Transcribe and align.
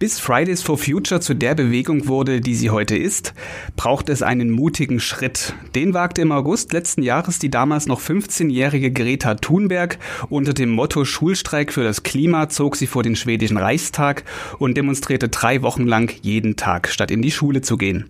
Bis 0.00 0.20
Fridays 0.20 0.62
for 0.62 0.78
Future 0.78 1.20
zu 1.20 1.34
der 1.34 1.56
Bewegung 1.56 2.06
wurde, 2.06 2.40
die 2.40 2.54
sie 2.54 2.70
heute 2.70 2.96
ist, 2.96 3.34
braucht 3.74 4.08
es 4.08 4.22
einen 4.22 4.48
mutigen 4.48 5.00
Schritt. 5.00 5.54
Den 5.74 5.92
wagte 5.92 6.22
im 6.22 6.30
August 6.30 6.72
letzten 6.72 7.02
Jahres 7.02 7.40
die 7.40 7.50
damals 7.50 7.86
noch 7.86 8.00
15-jährige 8.00 8.92
Greta 8.92 9.34
Thunberg. 9.34 9.98
Unter 10.28 10.54
dem 10.54 10.70
Motto 10.70 11.04
Schulstreik 11.04 11.72
für 11.72 11.82
das 11.82 12.04
Klima 12.04 12.48
zog 12.48 12.76
sie 12.76 12.86
vor 12.86 13.02
den 13.02 13.16
schwedischen 13.16 13.56
Reichstag 13.56 14.22
und 14.60 14.76
demonstrierte 14.76 15.30
drei 15.30 15.62
Wochen 15.62 15.88
lang 15.88 16.14
jeden 16.22 16.54
Tag, 16.54 16.86
statt 16.86 17.10
in 17.10 17.20
die 17.20 17.32
Schule 17.32 17.60
zu 17.60 17.76
gehen. 17.76 18.08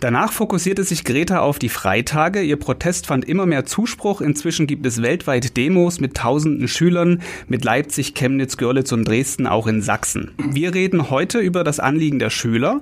Danach 0.00 0.32
fokussierte 0.32 0.82
sich 0.82 1.04
Greta 1.04 1.38
auf 1.38 1.60
die 1.60 1.68
Freitage. 1.68 2.42
Ihr 2.42 2.56
Protest 2.56 3.06
fand 3.06 3.24
immer 3.24 3.46
mehr 3.46 3.64
Zuspruch. 3.64 4.20
Inzwischen 4.20 4.66
gibt 4.66 4.84
es 4.86 5.02
weltweit 5.02 5.56
Demos 5.56 6.00
mit 6.00 6.16
tausenden 6.16 6.66
Schülern, 6.66 7.22
mit 7.46 7.64
Leipzig, 7.64 8.14
Chemnitz, 8.14 8.56
Görlitz 8.56 8.90
und 8.90 9.06
Dresden, 9.06 9.46
auch 9.46 9.68
in 9.68 9.82
Sachsen. 9.82 10.32
Wir 10.50 10.74
reden 10.74 11.10
heute 11.10 11.27
heute 11.28 11.40
über 11.40 11.62
das 11.62 11.78
Anliegen 11.78 12.18
der 12.18 12.30
Schüler. 12.30 12.80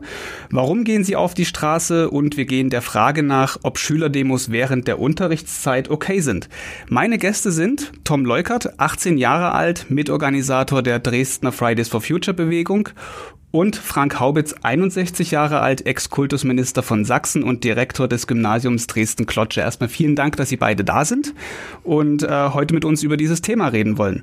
Warum 0.50 0.84
gehen 0.84 1.02
sie 1.02 1.16
auf 1.16 1.34
die 1.34 1.44
Straße? 1.44 2.08
Und 2.08 2.36
wir 2.36 2.44
gehen 2.44 2.70
der 2.70 2.80
Frage 2.80 3.24
nach, 3.24 3.58
ob 3.64 3.76
Schülerdemos 3.76 4.52
während 4.52 4.86
der 4.86 5.00
Unterrichtszeit 5.00 5.90
okay 5.90 6.20
sind. 6.20 6.48
Meine 6.88 7.18
Gäste 7.18 7.50
sind 7.50 7.90
Tom 8.04 8.24
Leukert, 8.24 8.78
18 8.78 9.18
Jahre 9.18 9.50
alt, 9.50 9.86
Mitorganisator 9.88 10.84
der 10.84 11.00
Dresdner 11.00 11.50
Fridays 11.50 11.88
for 11.88 12.00
Future 12.00 12.36
Bewegung 12.36 12.90
und 13.50 13.74
Frank 13.74 14.20
Haubitz, 14.20 14.54
61 14.62 15.32
Jahre 15.32 15.58
alt, 15.58 15.84
Ex-Kultusminister 15.84 16.84
von 16.84 17.04
Sachsen 17.04 17.42
und 17.42 17.64
Direktor 17.64 18.06
des 18.06 18.28
Gymnasiums 18.28 18.86
Dresden-Klotsche. 18.86 19.62
Erstmal 19.62 19.88
vielen 19.88 20.14
Dank, 20.14 20.36
dass 20.36 20.50
Sie 20.50 20.56
beide 20.56 20.84
da 20.84 21.04
sind 21.04 21.34
und 21.82 22.22
äh, 22.22 22.50
heute 22.50 22.74
mit 22.74 22.84
uns 22.84 23.02
über 23.02 23.16
dieses 23.16 23.42
Thema 23.42 23.68
reden 23.68 23.98
wollen. 23.98 24.22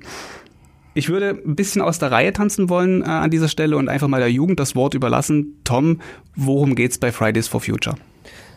Ich 0.96 1.10
würde 1.10 1.30
ein 1.30 1.56
bisschen 1.56 1.82
aus 1.82 1.98
der 2.00 2.12
Reihe 2.12 2.34
tanzen 2.34 2.70
wollen 2.70 3.02
äh, 3.02 3.06
an 3.06 3.32
dieser 3.32 3.48
Stelle 3.48 3.78
und 3.78 3.90
einfach 3.90 4.08
mal 4.08 4.20
der 4.20 4.32
Jugend 4.32 4.60
das 4.60 4.76
Wort 4.76 4.94
überlassen. 4.94 5.60
Tom, 5.64 6.00
worum 6.36 6.76
geht's 6.76 6.98
bei 6.98 7.12
Fridays 7.12 7.48
for 7.48 7.62
Future? 7.62 7.96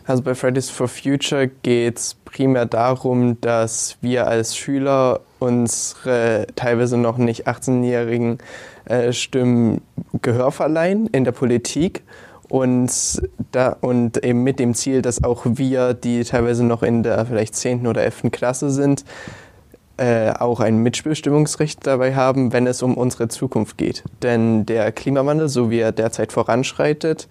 Also 0.05 0.23
bei 0.23 0.35
Fridays 0.35 0.69
for 0.69 0.87
Future 0.87 1.49
geht 1.63 1.97
es 1.97 2.15
primär 2.25 2.65
darum, 2.65 3.41
dass 3.41 3.97
wir 4.01 4.27
als 4.27 4.55
Schüler 4.55 5.19
unsere 5.39 6.47
teilweise 6.55 6.97
noch 6.97 7.17
nicht 7.17 7.47
18-jährigen 7.47 8.37
äh, 8.85 9.11
Stimmen 9.11 9.81
Gehör 10.21 10.51
verleihen 10.51 11.07
in 11.07 11.25
der 11.25 11.33
Politik 11.33 12.03
und, 12.47 13.21
da, 13.51 13.75
und 13.81 14.23
eben 14.23 14.43
mit 14.43 14.59
dem 14.59 14.73
Ziel, 14.75 15.01
dass 15.01 15.23
auch 15.23 15.41
wir, 15.45 15.93
die 15.93 16.23
teilweise 16.23 16.63
noch 16.63 16.83
in 16.83 17.03
der 17.03 17.25
vielleicht 17.25 17.55
10. 17.55 17.85
oder 17.85 18.03
11. 18.03 18.31
Klasse 18.31 18.69
sind, 18.69 19.03
äh, 19.97 20.31
auch 20.31 20.59
ein 20.59 20.77
Mitbestimmungsrecht 20.77 21.85
dabei 21.85 22.15
haben, 22.15 22.53
wenn 22.53 22.67
es 22.67 22.81
um 22.83 22.95
unsere 22.95 23.27
Zukunft 23.27 23.77
geht. 23.77 24.03
Denn 24.21 24.65
der 24.65 24.91
Klimawandel, 24.91 25.49
so 25.49 25.69
wie 25.69 25.79
er 25.79 25.91
derzeit 25.91 26.31
voranschreitet, 26.31 27.27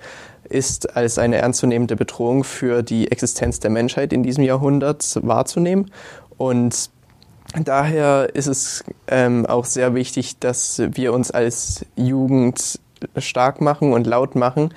ist 0.49 0.97
als 0.97 1.19
eine 1.19 1.37
ernstzunehmende 1.37 1.97
Bedrohung 1.97 2.45
für 2.45 2.83
die 2.83 3.11
Existenz 3.11 3.61
der 3.61 3.71
Menschheit 3.71 4.13
in 4.13 4.23
diesem 4.23 4.45
Jahrhundert 4.45 5.19
wahrzunehmen. 5.23 5.91
Und 6.39 6.91
daher 7.55 8.35
ist 8.35 8.47
es 8.47 8.85
ähm, 9.09 9.47
auch 9.47 9.65
sehr 9.65 9.95
wichtig, 9.95 10.39
dass 10.39 10.83
wir 10.93 11.13
uns 11.13 11.31
als 11.31 11.87
Jugend 11.97 12.81
stark 13.17 13.61
machen 13.61 13.93
und 13.93 14.07
laut 14.07 14.35
machen, 14.35 14.73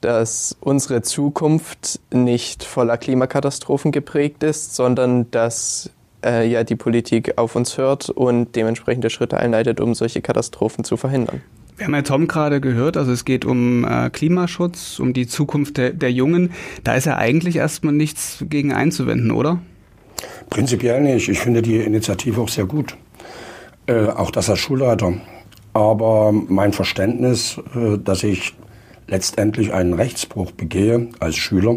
dass 0.00 0.56
unsere 0.60 1.02
Zukunft 1.02 2.00
nicht 2.12 2.64
voller 2.64 2.98
Klimakatastrophen 2.98 3.92
geprägt 3.92 4.42
ist, 4.42 4.74
sondern 4.74 5.30
dass 5.30 5.90
äh, 6.24 6.48
ja 6.48 6.64
die 6.64 6.76
Politik 6.76 7.38
auf 7.38 7.56
uns 7.56 7.78
hört 7.78 8.10
und 8.10 8.54
dementsprechende 8.56 9.10
Schritte 9.10 9.36
einleitet, 9.36 9.80
um 9.80 9.94
solche 9.94 10.22
Katastrophen 10.22 10.84
zu 10.84 10.96
verhindern. 10.96 11.42
Wir 11.76 11.86
haben 11.86 11.94
ja 11.94 12.02
Tom 12.02 12.28
gerade 12.28 12.60
gehört, 12.60 12.96
also 12.96 13.12
es 13.12 13.24
geht 13.24 13.44
um 13.44 13.84
äh, 13.84 14.10
Klimaschutz, 14.10 14.98
um 14.98 15.12
die 15.12 15.26
Zukunft 15.26 15.78
der, 15.78 15.90
der 15.90 16.12
Jungen. 16.12 16.52
Da 16.84 16.94
ist 16.94 17.06
ja 17.06 17.16
eigentlich 17.16 17.56
erstmal 17.56 17.94
nichts 17.94 18.44
gegen 18.48 18.72
einzuwenden, 18.72 19.30
oder? 19.30 19.60
Prinzipiell 20.50 21.00
nicht. 21.00 21.28
Ich 21.28 21.40
finde 21.40 21.62
die 21.62 21.78
Initiative 21.78 22.40
auch 22.40 22.48
sehr 22.48 22.66
gut. 22.66 22.96
Äh, 23.86 24.06
auch 24.06 24.30
das 24.30 24.48
als 24.50 24.60
Schulleiter. 24.60 25.14
Aber 25.72 26.32
mein 26.32 26.72
Verständnis, 26.72 27.58
äh, 27.74 27.98
dass 27.98 28.22
ich 28.22 28.54
letztendlich 29.12 29.74
einen 29.74 29.92
Rechtsbruch 29.92 30.52
begehe 30.52 31.08
als 31.20 31.36
Schüler, 31.36 31.76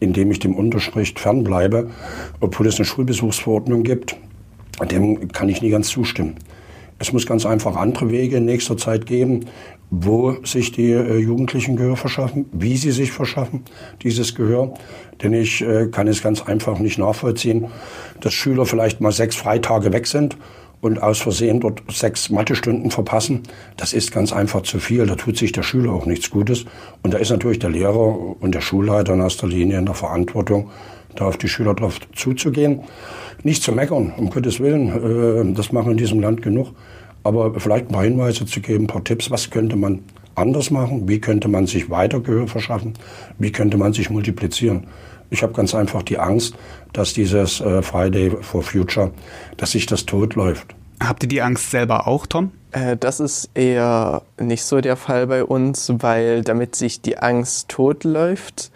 indem 0.00 0.30
ich 0.30 0.38
dem 0.38 0.54
Unterricht 0.54 1.20
fernbleibe, 1.20 1.90
obwohl 2.40 2.66
es 2.66 2.76
eine 2.76 2.86
Schulbesuchsverordnung 2.86 3.82
gibt, 3.82 4.16
dem 4.90 5.28
kann 5.28 5.50
ich 5.50 5.60
nie 5.60 5.68
ganz 5.68 5.88
zustimmen. 5.88 6.36
Es 6.98 7.12
muss 7.12 7.26
ganz 7.26 7.44
einfach 7.44 7.76
andere 7.76 8.10
Wege 8.10 8.38
in 8.38 8.46
nächster 8.46 8.78
Zeit 8.78 9.04
geben, 9.04 9.46
wo 9.90 10.36
sich 10.44 10.72
die 10.72 10.92
äh, 10.92 11.18
Jugendlichen 11.18 11.76
Gehör 11.76 11.96
verschaffen, 11.96 12.46
wie 12.52 12.76
sie 12.76 12.92
sich 12.92 13.12
verschaffen, 13.12 13.64
dieses 14.02 14.34
Gehör. 14.34 14.74
Denn 15.22 15.34
ich 15.34 15.62
äh, 15.62 15.88
kann 15.88 16.08
es 16.08 16.22
ganz 16.22 16.42
einfach 16.42 16.78
nicht 16.78 16.98
nachvollziehen, 16.98 17.66
dass 18.20 18.32
Schüler 18.32 18.64
vielleicht 18.64 19.00
mal 19.00 19.12
sechs 19.12 19.36
Freitage 19.36 19.92
weg 19.92 20.06
sind 20.06 20.36
und 20.80 21.02
aus 21.02 21.18
Versehen 21.18 21.60
dort 21.60 21.82
sechs 21.90 22.30
Mathestunden 22.30 22.90
verpassen, 22.90 23.42
das 23.76 23.92
ist 23.92 24.12
ganz 24.12 24.32
einfach 24.32 24.62
zu 24.62 24.78
viel. 24.78 25.06
Da 25.06 25.14
tut 25.14 25.36
sich 25.36 25.52
der 25.52 25.62
Schüler 25.62 25.92
auch 25.92 26.06
nichts 26.06 26.30
Gutes. 26.30 26.64
Und 27.02 27.14
da 27.14 27.18
ist 27.18 27.30
natürlich 27.30 27.58
der 27.58 27.70
Lehrer 27.70 28.40
und 28.40 28.54
der 28.54 28.60
Schulleiter 28.60 29.14
in 29.14 29.20
erster 29.20 29.46
Linie 29.46 29.78
in 29.78 29.86
der 29.86 29.94
Verantwortung, 29.94 30.70
da 31.16 31.26
auf 31.26 31.36
die 31.36 31.48
Schüler 31.48 31.74
drauf 31.74 31.98
zuzugehen. 32.14 32.80
Nicht 33.42 33.62
zu 33.62 33.72
meckern, 33.72 34.12
um 34.16 34.30
Gottes 34.30 34.60
Willen, 34.60 35.50
äh, 35.50 35.54
das 35.54 35.72
machen 35.72 35.92
in 35.92 35.98
diesem 35.98 36.20
Land 36.20 36.42
genug. 36.42 36.68
Aber 37.22 37.58
vielleicht 37.60 37.86
ein 37.88 37.92
paar 37.92 38.04
Hinweise 38.04 38.46
zu 38.46 38.60
geben, 38.60 38.84
ein 38.84 38.86
paar 38.86 39.04
Tipps, 39.04 39.30
was 39.30 39.50
könnte 39.50 39.76
man 39.76 40.00
anders 40.34 40.70
machen, 40.70 41.08
wie 41.08 41.20
könnte 41.20 41.48
man 41.48 41.66
sich 41.66 41.90
weiter 41.90 42.20
Gehör 42.20 42.48
verschaffen, 42.48 42.94
wie 43.38 43.52
könnte 43.52 43.76
man 43.76 43.92
sich 43.92 44.08
multiplizieren. 44.08 44.86
Ich 45.30 45.42
habe 45.42 45.52
ganz 45.52 45.74
einfach 45.74 46.02
die 46.02 46.18
Angst, 46.18 46.54
dass 46.92 47.12
dieses 47.12 47.60
äh, 47.60 47.82
Friday 47.82 48.30
for 48.40 48.62
Future, 48.62 49.12
dass 49.56 49.72
sich 49.72 49.86
das 49.86 50.06
totläuft. 50.06 50.74
Habt 51.02 51.22
ihr 51.22 51.28
die 51.28 51.40
Angst 51.40 51.70
selber 51.70 52.06
auch, 52.06 52.26
Tom? 52.26 52.50
Äh, 52.72 52.96
das 52.96 53.20
ist 53.20 53.50
eher 53.54 54.22
nicht 54.38 54.64
so 54.64 54.80
der 54.80 54.96
Fall 54.96 55.26
bei 55.26 55.44
uns, 55.44 55.92
weil 55.98 56.42
damit 56.42 56.74
sich 56.74 57.00
die 57.00 57.18
Angst 57.18 57.68
totläuft 57.68 58.70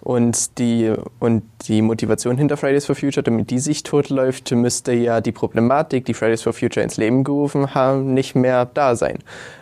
und 0.00 0.58
die, 0.58 0.92
und 1.18 1.42
die 1.68 1.82
Motivation 1.82 2.38
hinter 2.38 2.56
Fridays 2.56 2.86
for 2.86 2.96
Future, 2.96 3.22
damit 3.22 3.50
die 3.50 3.58
sich 3.58 3.82
totläuft, 3.82 4.50
müsste 4.50 4.92
ja 4.92 5.20
die 5.20 5.32
Problematik, 5.32 6.06
die 6.06 6.14
Fridays 6.14 6.42
for 6.42 6.52
Future 6.52 6.82
ins 6.82 6.96
Leben 6.96 7.22
gerufen 7.22 7.74
haben, 7.74 8.14
nicht 8.14 8.34
mehr 8.34 8.64
da 8.64 8.96
sein. 8.96 9.18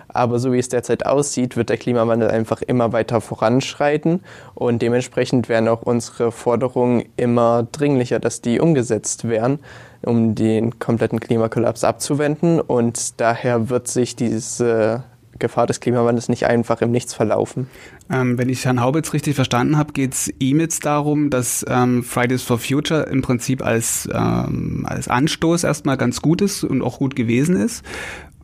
Aber 0.08 0.38
so 0.38 0.52
wie 0.52 0.58
es 0.58 0.68
derzeit 0.68 1.06
aussieht, 1.06 1.56
wird 1.56 1.68
der 1.68 1.76
Klimawandel 1.76 2.30
einfach 2.30 2.62
immer 2.62 2.92
weiter 2.92 3.20
voranschreiten 3.20 4.20
und 4.54 4.80
dementsprechend 4.80 5.48
werden 5.48 5.68
auch 5.68 5.82
unsere 5.82 6.32
Forderungen 6.32 7.04
immer 7.16 7.66
dringlicher, 7.70 8.18
dass 8.18 8.40
die 8.40 8.58
umgesetzt 8.60 9.28
werden, 9.28 9.58
um 10.02 10.34
den 10.34 10.78
kompletten 10.78 11.20
Klimakollaps 11.20 11.84
abzuwenden. 11.84 12.60
Und 12.60 13.20
daher 13.20 13.68
wird 13.68 13.88
sich 13.88 14.16
diese 14.16 15.04
Gefahr 15.38 15.66
des 15.66 15.80
Klimawandels 15.80 16.28
nicht 16.28 16.46
einfach 16.46 16.80
im 16.82 16.90
Nichts 16.90 17.14
verlaufen. 17.14 17.68
Ähm, 18.10 18.38
wenn 18.38 18.48
ich 18.48 18.64
Herrn 18.64 18.80
Haubitz 18.80 19.12
richtig 19.12 19.34
verstanden 19.34 19.76
habe, 19.76 19.92
geht 19.92 20.14
es 20.14 20.32
ihm 20.38 20.60
jetzt 20.60 20.84
darum, 20.84 21.30
dass 21.30 21.64
ähm, 21.68 22.02
Fridays 22.02 22.42
for 22.42 22.58
Future 22.58 23.02
im 23.02 23.22
Prinzip 23.22 23.64
als, 23.64 24.08
ähm, 24.12 24.84
als 24.88 25.08
Anstoß 25.08 25.64
erstmal 25.64 25.96
ganz 25.96 26.22
gut 26.22 26.40
ist 26.40 26.64
und 26.64 26.82
auch 26.82 26.98
gut 26.98 27.14
gewesen 27.14 27.56
ist 27.56 27.84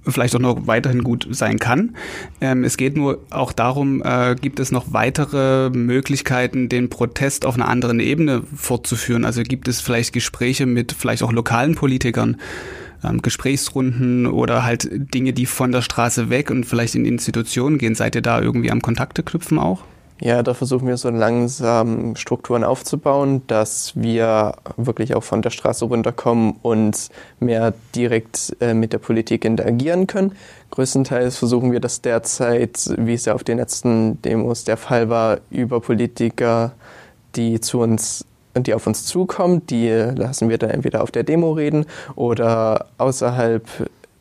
vielleicht 0.07 0.35
auch 0.37 0.41
noch 0.41 0.67
weiterhin 0.67 1.03
gut 1.03 1.27
sein 1.31 1.59
kann. 1.59 1.97
Ähm, 2.41 2.65
es 2.65 2.77
geht 2.77 2.97
nur 2.97 3.21
auch 3.31 3.53
darum, 3.53 4.03
äh, 4.05 4.35
gibt 4.41 4.61
es 4.61 4.73
noch 4.73 4.93
weitere 4.93 5.71
Möglichkeiten, 5.71 6.69
den 6.69 6.91
Protest 6.91 7.47
auf 7.47 7.55
einer 7.55 7.69
anderen 7.69 8.01
Ebene 8.01 8.43
fortzuführen? 8.55 9.25
Also 9.25 9.43
gibt 9.43 9.69
es 9.69 9.81
vielleicht 9.81 10.13
Gespräche 10.13 10.67
mit 10.67 10.93
vielleicht 10.93 11.23
auch 11.23 11.33
lokalen 11.33 11.75
Politikern, 11.75 12.37
ähm, 13.03 13.23
Gesprächsrunden 13.23 14.27
oder 14.27 14.65
halt 14.65 14.89
Dinge, 14.93 15.33
die 15.33 15.47
von 15.47 15.73
der 15.73 15.83
Straße 15.83 16.31
weg 16.31 16.51
und 16.51 16.65
vielleicht 16.65 16.95
in 16.95 17.05
Institutionen 17.05 17.79
gehen? 17.79 17.95
Seid 17.95 18.15
ihr 18.15 18.23
da 18.23 18.41
irgendwie 18.41 18.71
am 18.71 18.83
Kontakte 18.83 19.23
knüpfen 19.23 19.59
auch? 19.59 19.85
Ja, 20.20 20.44
da 20.44 20.55
versuchen 20.55 20.87
wir 20.87 20.96
so 20.96 21.11
langsam 21.11 22.14
Strukturen 22.14 22.62
aufzubauen, 22.62 23.43
dass 23.49 23.93
wir 23.96 24.55
wirklich 24.76 25.14
auch 25.16 25.25
von 25.25 25.43
der 25.43 25.50
Straße 25.50 25.84
runterkommen 25.84 26.55
und 26.62 27.11
mehr 27.40 27.75
direkt 27.96 28.56
äh, 28.61 28.75
mit 28.75 28.93
der 28.93 28.99
Politik 28.99 29.44
interagieren 29.44 30.06
können. 30.06 30.32
Größtenteils 30.70 31.37
versuchen 31.37 31.72
wir 31.72 31.81
das 31.81 32.00
derzeit, 32.00 32.94
wie 32.96 33.14
es 33.14 33.25
ja 33.25 33.34
auf 33.34 33.43
den 33.43 33.58
letzten 33.58 34.22
Demos 34.22 34.62
der 34.62 34.76
Fall 34.76 35.08
war, 35.08 35.38
über 35.50 35.81
Politiker, 35.81 36.72
die 37.34 37.61
zu 37.61 37.81
uns 37.81 38.25
die 38.56 38.72
auf 38.72 38.87
uns 38.87 39.05
zukommen, 39.05 39.66
die 39.66 39.88
lassen 39.88 40.49
wir 40.49 40.58
dann 40.58 40.70
entweder 40.70 41.02
auf 41.02 41.11
der 41.11 41.25
Demo 41.25 41.50
reden 41.52 41.87
oder 42.14 42.87
außerhalb 42.99 43.66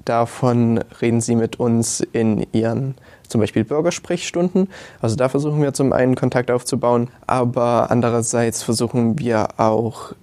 davon 0.05 0.79
reden 1.01 1.21
sie 1.21 1.35
mit 1.35 1.59
uns 1.59 1.99
in 1.99 2.45
ihren 2.51 2.95
zum 3.33 3.41
Beispiel 3.41 3.65
Bürgersprechstunden. 3.65 4.69
Also 5.01 5.15
da 5.18 5.27
versuchen 5.27 5.62
wir 5.62 5.74
zum 5.74 5.91
einen 5.91 6.15
Kontakt 6.15 6.51
aufzubauen, 6.51 7.09
aber 7.27 7.89
andererseits 7.89 8.62
versuchen 8.62 9.19
wir 9.19 9.59
auch 9.59 10.13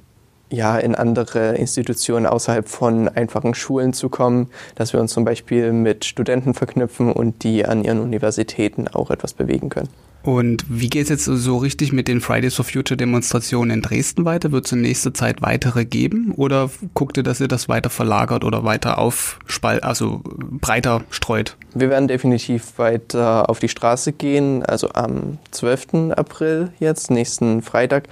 ja, 0.49 0.79
in 0.79 0.95
andere 0.95 1.57
Institutionen 1.57 2.27
außerhalb 2.27 2.69
von 2.69 3.09
einfachen 3.09 3.55
Schulen 3.55 3.93
zu 3.93 4.09
kommen, 4.09 4.49
dass 4.77 4.93
wir 4.93 5.01
uns 5.01 5.12
zum 5.12 5.25
Beispiel 5.25 5.73
mit 5.73 6.05
Studenten 6.05 6.55
verknüpfen 6.55 7.12
und 7.12 7.43
die 7.43 7.67
an 7.67 7.85
ihren 7.85 8.01
Universitäten 8.01 8.89
auch 8.89 9.11
etwas 9.11 9.35
bewegen 9.35 9.69
können. 9.69 9.89
Und 10.22 10.64
wie 10.69 10.90
geht 10.90 11.05
es 11.05 11.08
jetzt 11.08 11.25
so 11.25 11.56
richtig 11.56 11.93
mit 11.93 12.06
den 12.06 12.20
Fridays 12.20 12.55
for 12.55 12.64
Future 12.64 12.96
Demonstrationen 12.96 13.70
in 13.70 13.82
Dresden 13.82 14.25
weiter? 14.25 14.52
Wird 14.52 14.67
es 14.67 14.72
in 14.72 14.82
nächster 14.82 15.14
Zeit 15.14 15.40
weitere 15.40 15.84
geben? 15.84 16.32
Oder 16.37 16.70
guckt 16.94 17.17
ihr, 17.17 17.22
dass 17.22 17.40
ihr 17.40 17.49
das 17.49 17.69
weiter 17.69 17.88
verlagert 17.88 18.44
oder 18.44 18.64
weiter 18.64 18.99
aufspalt, 18.99 19.82
also 19.82 20.20
breiter 20.25 21.02
streut? 21.11 21.56
Wir 21.75 21.88
werden 21.88 22.08
definitiv 22.08 22.78
weiter 22.78 23.49
auf 23.49 23.61
die 23.61 23.69
Straße 23.69 24.12
gehen, 24.12 24.62
also 24.64 24.90
am 24.93 25.38
12. 25.52 26.12
April 26.17 26.72
jetzt, 26.81 27.11
nächsten 27.11 27.62
Freitag. 27.62 28.08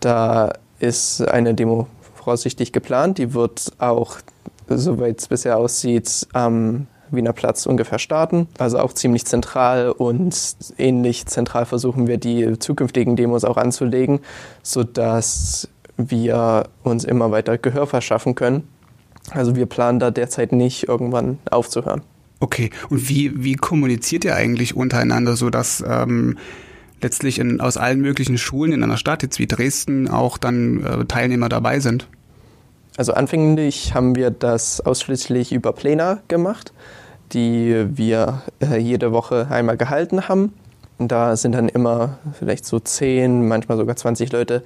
Da 0.00 0.52
ist 0.78 1.20
eine 1.20 1.54
Demo 1.54 1.86
voraussichtlich 2.14 2.72
geplant. 2.72 3.18
Die 3.18 3.34
wird 3.34 3.72
auch, 3.78 4.16
soweit 4.68 5.20
es 5.20 5.28
bisher 5.28 5.58
aussieht, 5.58 6.26
am 6.32 6.86
Wiener 7.12 7.32
Platz 7.32 7.66
ungefähr 7.66 7.98
starten. 7.98 8.48
Also 8.58 8.78
auch 8.78 8.92
ziemlich 8.92 9.24
zentral 9.24 9.90
und 9.90 10.34
ähnlich 10.78 11.26
zentral 11.26 11.66
versuchen 11.66 12.06
wir 12.06 12.18
die 12.18 12.58
zukünftigen 12.58 13.16
Demos 13.16 13.44
auch 13.44 13.56
anzulegen, 13.56 14.20
sodass 14.62 15.68
wir 15.96 16.64
uns 16.82 17.04
immer 17.04 17.30
weiter 17.30 17.58
Gehör 17.58 17.86
verschaffen 17.86 18.34
können. 18.34 18.68
Also 19.30 19.54
wir 19.56 19.66
planen 19.66 19.98
da 19.98 20.10
derzeit 20.10 20.52
nicht, 20.52 20.88
irgendwann 20.88 21.38
aufzuhören. 21.50 22.02
Okay, 22.40 22.70
und 22.90 23.08
wie, 23.08 23.44
wie 23.44 23.54
kommuniziert 23.54 24.24
ihr 24.24 24.34
eigentlich 24.34 24.74
untereinander, 24.74 25.36
sodass 25.36 25.82
ähm, 25.86 26.38
letztlich 27.00 27.38
in, 27.38 27.60
aus 27.60 27.76
allen 27.76 28.00
möglichen 28.00 28.36
Schulen 28.36 28.72
in 28.72 28.82
einer 28.82 28.96
Stadt, 28.96 29.22
jetzt 29.22 29.38
wie 29.38 29.46
Dresden, 29.46 30.08
auch 30.08 30.38
dann 30.38 30.82
äh, 30.84 31.04
Teilnehmer 31.04 31.48
dabei 31.48 31.78
sind? 31.78 32.08
Also 32.96 33.14
anfänglich 33.14 33.94
haben 33.94 34.16
wir 34.16 34.30
das 34.30 34.80
ausschließlich 34.80 35.52
über 35.52 35.72
Pläne 35.72 36.20
gemacht 36.28 36.72
die 37.32 37.86
wir 37.96 38.42
äh, 38.60 38.78
jede 38.78 39.12
Woche 39.12 39.46
einmal 39.50 39.76
gehalten 39.76 40.28
haben. 40.28 40.52
Und 40.98 41.10
da 41.10 41.36
sind 41.36 41.52
dann 41.52 41.68
immer 41.68 42.18
vielleicht 42.38 42.64
so 42.64 42.78
10, 42.78 43.48
manchmal 43.48 43.78
sogar 43.78 43.96
20 43.96 44.32
Leute 44.32 44.62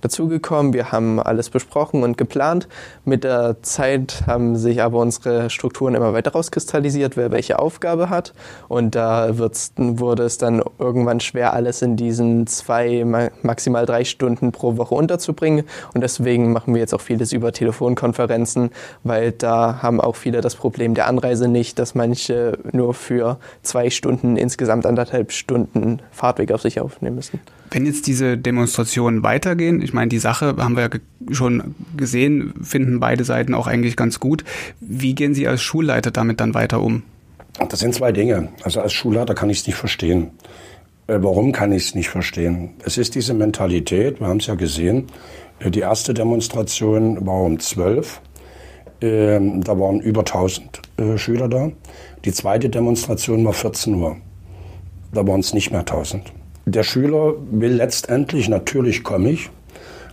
dazugekommen. 0.00 0.72
Wir 0.72 0.92
haben 0.92 1.20
alles 1.20 1.50
besprochen 1.50 2.02
und 2.02 2.18
geplant. 2.18 2.68
Mit 3.04 3.24
der 3.24 3.62
Zeit 3.62 4.22
haben 4.26 4.56
sich 4.56 4.82
aber 4.82 4.98
unsere 4.98 5.50
Strukturen 5.50 5.94
immer 5.94 6.12
weiter 6.12 6.32
rauskristallisiert, 6.32 7.16
wer 7.16 7.30
welche 7.30 7.58
Aufgabe 7.58 8.10
hat. 8.10 8.32
Und 8.68 8.94
da 8.94 9.38
wurde 9.38 10.24
es 10.24 10.38
dann 10.38 10.62
irgendwann 10.78 11.20
schwer, 11.20 11.52
alles 11.52 11.82
in 11.82 11.96
diesen 11.96 12.46
zwei, 12.46 13.04
maximal 13.42 13.86
drei 13.86 14.04
Stunden 14.04 14.52
pro 14.52 14.76
Woche 14.76 14.94
unterzubringen. 14.94 15.64
Und 15.94 16.02
deswegen 16.02 16.52
machen 16.52 16.74
wir 16.74 16.80
jetzt 16.80 16.94
auch 16.94 17.00
vieles 17.00 17.32
über 17.32 17.52
Telefonkonferenzen, 17.52 18.70
weil 19.04 19.32
da 19.32 19.82
haben 19.82 20.00
auch 20.00 20.16
viele 20.16 20.40
das 20.40 20.54
Problem 20.54 20.94
der 20.94 21.06
Anreise 21.06 21.48
nicht, 21.48 21.78
dass 21.78 21.94
manche 21.94 22.58
nur 22.72 22.94
für 22.94 23.38
zwei 23.62 23.90
Stunden 23.90 24.36
insgesamt 24.36 24.86
anderthalb 24.86 25.32
Stunden 25.32 26.00
Fahrtweg 26.10 26.52
auf 26.52 26.62
sich 26.62 26.80
aufnehmen 26.80 27.16
müssen. 27.16 27.40
Wenn 27.72 27.86
jetzt 27.86 28.08
diese 28.08 28.36
Demonstrationen 28.36 29.22
weitergehen, 29.22 29.80
ich 29.90 29.94
meine, 29.94 30.08
die 30.08 30.20
Sache 30.20 30.54
haben 30.58 30.76
wir 30.76 30.84
ja 30.84 31.34
schon 31.34 31.74
gesehen, 31.96 32.54
finden 32.62 33.00
beide 33.00 33.24
Seiten 33.24 33.54
auch 33.54 33.66
eigentlich 33.66 33.96
ganz 33.96 34.20
gut. 34.20 34.44
Wie 34.78 35.16
gehen 35.16 35.34
Sie 35.34 35.48
als 35.48 35.62
Schulleiter 35.62 36.12
damit 36.12 36.38
dann 36.38 36.54
weiter 36.54 36.80
um? 36.80 37.02
Das 37.68 37.80
sind 37.80 37.92
zwei 37.92 38.12
Dinge. 38.12 38.50
Also 38.62 38.80
als 38.80 38.92
Schulleiter 38.92 39.34
kann 39.34 39.50
ich 39.50 39.58
es 39.58 39.66
nicht 39.66 39.74
verstehen. 39.74 40.30
Äh, 41.08 41.18
warum 41.20 41.50
kann 41.50 41.72
ich 41.72 41.86
es 41.86 41.94
nicht 41.96 42.08
verstehen? 42.08 42.70
Es 42.84 42.98
ist 42.98 43.16
diese 43.16 43.34
Mentalität, 43.34 44.20
wir 44.20 44.28
haben 44.28 44.36
es 44.36 44.46
ja 44.46 44.54
gesehen, 44.54 45.08
äh, 45.58 45.72
die 45.72 45.80
erste 45.80 46.14
Demonstration 46.14 47.26
war 47.26 47.42
um 47.42 47.58
12. 47.58 48.20
Ähm, 49.00 49.64
da 49.64 49.76
waren 49.76 49.98
über 49.98 50.20
1000 50.20 50.82
äh, 50.98 51.18
Schüler 51.18 51.48
da. 51.48 51.72
Die 52.24 52.32
zweite 52.32 52.70
Demonstration 52.70 53.44
war 53.44 53.54
14 53.54 53.92
Uhr. 53.96 54.18
Da 55.12 55.26
waren 55.26 55.40
es 55.40 55.52
nicht 55.52 55.72
mehr 55.72 55.80
1000. 55.80 56.32
Der 56.66 56.84
Schüler 56.84 57.34
will 57.50 57.72
letztendlich, 57.72 58.48
natürlich 58.48 59.02
komme 59.02 59.30
ich, 59.30 59.50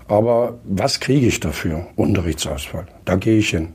aber 0.08 0.60
was 0.64 1.00
kriege 1.00 1.28
ich 1.28 1.40
dafür? 1.40 1.88
Unterrichtsausfall. 1.96 2.86
Da 3.06 3.16
gehe 3.16 3.38
ich 3.38 3.50
hin. 3.50 3.70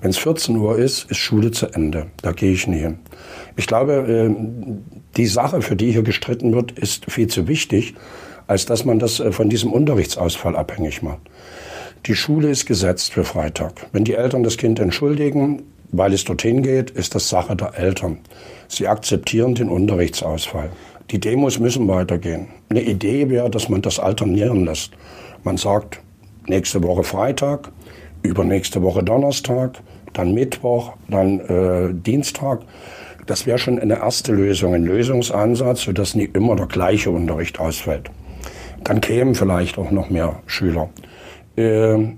Wenn 0.00 0.10
es 0.10 0.18
14 0.18 0.56
Uhr 0.56 0.78
ist, 0.78 1.10
ist 1.10 1.16
Schule 1.16 1.50
zu 1.50 1.66
Ende. 1.66 2.06
Da 2.22 2.32
gehe 2.32 2.52
ich 2.52 2.66
nie 2.66 2.78
hin. 2.78 2.98
Ich 3.56 3.66
glaube, 3.66 3.92
äh, 3.92 4.34
die 5.16 5.26
Sache, 5.26 5.62
für 5.62 5.76
die 5.76 5.92
hier 5.92 6.02
gestritten 6.02 6.54
wird, 6.54 6.72
ist 6.72 7.10
viel 7.10 7.26
zu 7.28 7.48
wichtig, 7.48 7.94
als 8.46 8.66
dass 8.66 8.84
man 8.84 8.98
das 8.98 9.20
äh, 9.20 9.32
von 9.32 9.48
diesem 9.48 9.72
Unterrichtsausfall 9.72 10.54
abhängig 10.56 11.02
macht. 11.02 11.20
Die 12.06 12.14
Schule 12.14 12.50
ist 12.50 12.66
gesetzt 12.66 13.12
für 13.12 13.24
Freitag. 13.24 13.88
Wenn 13.92 14.04
die 14.04 14.14
Eltern 14.14 14.42
das 14.42 14.58
Kind 14.58 14.78
entschuldigen, 14.78 15.62
weil 15.90 16.12
es 16.12 16.24
dorthin 16.24 16.62
geht, 16.62 16.90
ist 16.90 17.14
das 17.14 17.28
Sache 17.28 17.56
der 17.56 17.76
Eltern. 17.76 18.18
Sie 18.68 18.86
akzeptieren 18.86 19.54
den 19.54 19.68
Unterrichtsausfall. 19.68 20.70
Die 21.10 21.20
Demos 21.20 21.58
müssen 21.58 21.88
weitergehen. 21.88 22.48
Eine 22.68 22.82
Idee 22.82 23.30
wäre, 23.30 23.48
dass 23.48 23.68
man 23.68 23.82
das 23.82 23.98
alternieren 23.98 24.64
lässt. 24.64 24.92
Man 25.46 25.58
sagt, 25.58 26.00
nächste 26.48 26.82
Woche 26.82 27.04
Freitag, 27.04 27.70
übernächste 28.22 28.82
Woche 28.82 29.04
Donnerstag, 29.04 29.78
dann 30.12 30.34
Mittwoch, 30.34 30.94
dann 31.08 31.38
äh, 31.38 31.94
Dienstag. 31.94 32.62
Das 33.26 33.46
wäre 33.46 33.56
schon 33.56 33.78
eine 33.78 34.00
erste 34.00 34.32
Lösung, 34.32 34.74
ein 34.74 34.82
Lösungsansatz, 34.82 35.82
sodass 35.82 36.16
nicht 36.16 36.36
immer 36.36 36.56
der 36.56 36.66
gleiche 36.66 37.12
Unterricht 37.12 37.60
ausfällt. 37.60 38.10
Dann 38.82 39.00
kämen 39.00 39.36
vielleicht 39.36 39.78
auch 39.78 39.92
noch 39.92 40.10
mehr 40.10 40.40
Schüler. 40.46 40.88
Äh, 41.54 42.08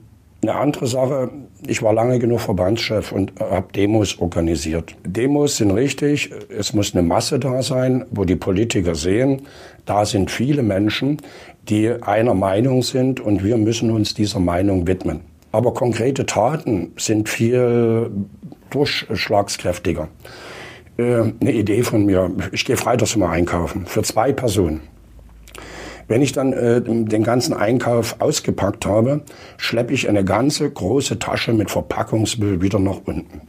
eine 0.42 0.54
andere 0.54 0.86
Sache, 0.86 1.30
ich 1.66 1.82
war 1.82 1.92
lange 1.92 2.18
genug 2.18 2.40
Verbandschef 2.40 3.10
und 3.12 3.32
habe 3.40 3.72
Demos 3.72 4.18
organisiert. 4.20 4.94
Demos 5.04 5.56
sind 5.56 5.72
richtig, 5.72 6.30
es 6.56 6.72
muss 6.72 6.94
eine 6.94 7.02
Masse 7.02 7.38
da 7.38 7.62
sein, 7.62 8.04
wo 8.10 8.24
die 8.24 8.36
Politiker 8.36 8.94
sehen, 8.94 9.42
da 9.84 10.04
sind 10.04 10.30
viele 10.30 10.62
Menschen, 10.62 11.18
die 11.68 11.90
einer 11.90 12.34
Meinung 12.34 12.82
sind 12.82 13.20
und 13.20 13.42
wir 13.42 13.56
müssen 13.56 13.90
uns 13.90 14.14
dieser 14.14 14.38
Meinung 14.38 14.86
widmen. 14.86 15.20
Aber 15.50 15.74
konkrete 15.74 16.24
Taten 16.26 16.92
sind 16.96 17.28
viel 17.28 18.10
durchschlagskräftiger. 18.70 20.08
Äh, 20.98 21.32
eine 21.40 21.52
Idee 21.52 21.82
von 21.82 22.04
mir, 22.04 22.30
ich 22.52 22.64
gehe 22.64 22.76
freitags 22.76 23.16
immer 23.16 23.30
einkaufen, 23.30 23.86
für 23.86 24.02
zwei 24.02 24.32
Personen. 24.32 24.82
Wenn 26.08 26.22
ich 26.22 26.32
dann 26.32 26.54
äh, 26.54 26.80
den 26.80 27.22
ganzen 27.22 27.52
Einkauf 27.52 28.16
ausgepackt 28.18 28.86
habe, 28.86 29.20
schleppe 29.58 29.92
ich 29.92 30.08
eine 30.08 30.24
ganze 30.24 30.68
große 30.68 31.18
Tasche 31.18 31.52
mit 31.52 31.70
Verpackungsmüll 31.70 32.62
wieder 32.62 32.78
nach 32.78 33.02
unten. 33.04 33.42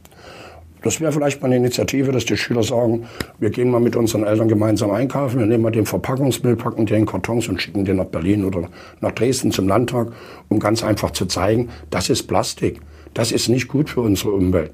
Das 0.82 1.02
wäre 1.02 1.12
vielleicht 1.12 1.42
mal 1.42 1.48
eine 1.48 1.58
Initiative, 1.58 2.12
dass 2.12 2.26
die 2.26 2.38
Schüler 2.38 2.64
sagen, 2.64 3.06
wir 3.38 3.50
gehen 3.50 3.70
mal 3.70 3.82
mit 3.82 3.96
unseren 3.98 4.24
Eltern 4.24 4.48
gemeinsam 4.48 4.92
einkaufen, 4.92 5.40
wir 5.40 5.46
nehmen 5.46 5.64
mal 5.64 5.72
den 5.72 5.86
Verpackungsmüll, 5.86 6.56
packen 6.56 6.86
den 6.86 7.00
in 7.00 7.06
Kartons 7.06 7.50
und 7.50 7.62
schicken 7.62 7.84
den 7.84 7.98
nach 7.98 8.06
Berlin 8.06 8.46
oder 8.46 8.70
nach 9.02 9.12
Dresden 9.12 9.52
zum 9.52 9.68
Landtag, 9.68 10.12
um 10.48 10.60
ganz 10.60 10.84
einfach 10.84 11.12
zu 11.12 11.26
zeigen, 11.26 11.70
das 11.90 12.10
ist 12.10 12.24
Plastik. 12.24 12.80
Das 13.14 13.32
ist 13.32 13.50
nicht 13.50 13.68
gut 13.68 13.90
für 13.90 14.02
unsere 14.02 14.32
Umwelt. 14.32 14.72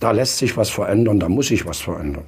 Da 0.00 0.12
lässt 0.12 0.38
sich 0.38 0.56
was 0.56 0.70
verändern, 0.70 1.18
da 1.18 1.28
muss 1.28 1.48
sich 1.48 1.66
was 1.66 1.80
verändern. 1.80 2.24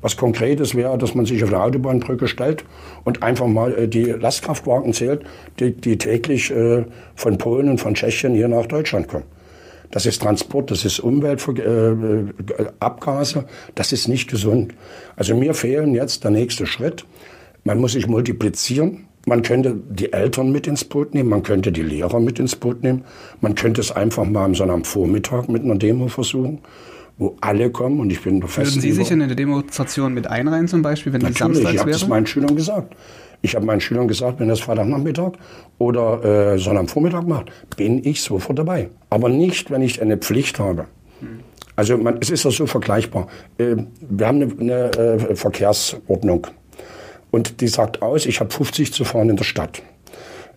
Was 0.00 0.16
Konkretes 0.16 0.74
wäre, 0.74 0.98
dass 0.98 1.14
man 1.14 1.26
sich 1.26 1.42
auf 1.42 1.50
eine 1.50 1.62
Autobahnbrücke 1.62 2.28
stellt 2.28 2.64
und 3.04 3.22
einfach 3.22 3.46
mal 3.46 3.74
äh, 3.74 3.88
die 3.88 4.04
Lastkraftwagen 4.04 4.92
zählt, 4.92 5.22
die, 5.58 5.72
die 5.72 5.98
täglich 5.98 6.50
äh, 6.50 6.84
von 7.14 7.38
Polen 7.38 7.68
und 7.68 7.78
von 7.78 7.94
Tschechien 7.94 8.34
hier 8.34 8.48
nach 8.48 8.66
Deutschland 8.66 9.08
kommen. 9.08 9.24
Das 9.90 10.04
ist 10.04 10.22
Transport, 10.22 10.70
das 10.70 10.84
ist 10.84 10.98
Umweltabgase, 10.98 13.38
äh, 13.38 13.44
das 13.74 13.92
ist 13.92 14.08
nicht 14.08 14.28
gesund. 14.28 14.74
Also 15.14 15.36
mir 15.36 15.54
fehlen 15.54 15.94
jetzt 15.94 16.24
der 16.24 16.32
nächste 16.32 16.66
Schritt. 16.66 17.06
Man 17.64 17.78
muss 17.78 17.92
sich 17.92 18.06
multiplizieren. 18.06 19.06
Man 19.26 19.42
könnte 19.42 19.74
die 19.74 20.12
Eltern 20.12 20.52
mit 20.52 20.68
ins 20.68 20.84
Boot 20.84 21.14
nehmen, 21.14 21.30
man 21.30 21.42
könnte 21.42 21.72
die 21.72 21.82
Lehrer 21.82 22.20
mit 22.20 22.38
ins 22.38 22.54
Boot 22.54 22.84
nehmen. 22.84 23.02
Man 23.40 23.56
könnte 23.56 23.80
es 23.80 23.90
einfach 23.90 24.24
mal 24.24 24.44
am 24.44 24.54
Sonnabendvormittag 24.54 25.48
mit 25.48 25.64
einer 25.64 25.74
Demo 25.74 26.06
versuchen 26.06 26.60
wo 27.18 27.36
alle 27.40 27.70
kommen 27.70 28.00
und 28.00 28.10
ich 28.10 28.22
bin 28.22 28.42
festen 28.42 28.76
Würden 28.76 28.80
Sie 28.80 28.92
sich 28.92 29.10
in 29.10 29.22
eine 29.22 29.36
Demonstration 29.36 30.12
mit 30.12 30.26
einreihen 30.26 30.68
zum 30.68 30.82
Beispiel, 30.82 31.12
wenn 31.12 31.22
Natürlich, 31.22 31.38
die 31.38 31.42
samstags 31.42 31.74
ich 31.74 31.80
habe 31.80 31.90
das 31.90 32.08
meinen 32.08 32.26
Schülern 32.26 32.56
gesagt. 32.56 32.94
Ich 33.42 33.54
habe 33.54 33.64
meinen 33.64 33.80
Schülern 33.80 34.08
gesagt, 34.08 34.40
wenn 34.40 34.48
das 34.48 34.60
Freitagnachmittag 34.60 35.32
oder 35.78 36.54
äh, 36.54 36.58
Sonnabendvormittag 36.58 37.22
macht, 37.22 37.50
bin 37.76 38.04
ich 38.04 38.22
sofort 38.22 38.58
dabei. 38.58 38.90
Aber 39.10 39.28
nicht, 39.28 39.70
wenn 39.70 39.82
ich 39.82 40.02
eine 40.02 40.16
Pflicht 40.16 40.58
habe. 40.58 40.86
Also 41.76 41.98
man, 41.98 42.16
es 42.20 42.30
ist 42.30 42.44
ja 42.44 42.50
so 42.50 42.66
vergleichbar. 42.66 43.28
Äh, 43.58 43.76
wir 44.00 44.26
haben 44.26 44.42
eine, 44.42 44.52
eine 44.58 45.28
äh, 45.28 45.36
Verkehrsordnung 45.36 46.46
und 47.30 47.60
die 47.60 47.68
sagt 47.68 48.02
aus, 48.02 48.26
ich 48.26 48.40
habe 48.40 48.50
50 48.50 48.92
zu 48.92 49.04
fahren 49.04 49.28
in 49.28 49.36
der 49.36 49.44
Stadt. 49.44 49.82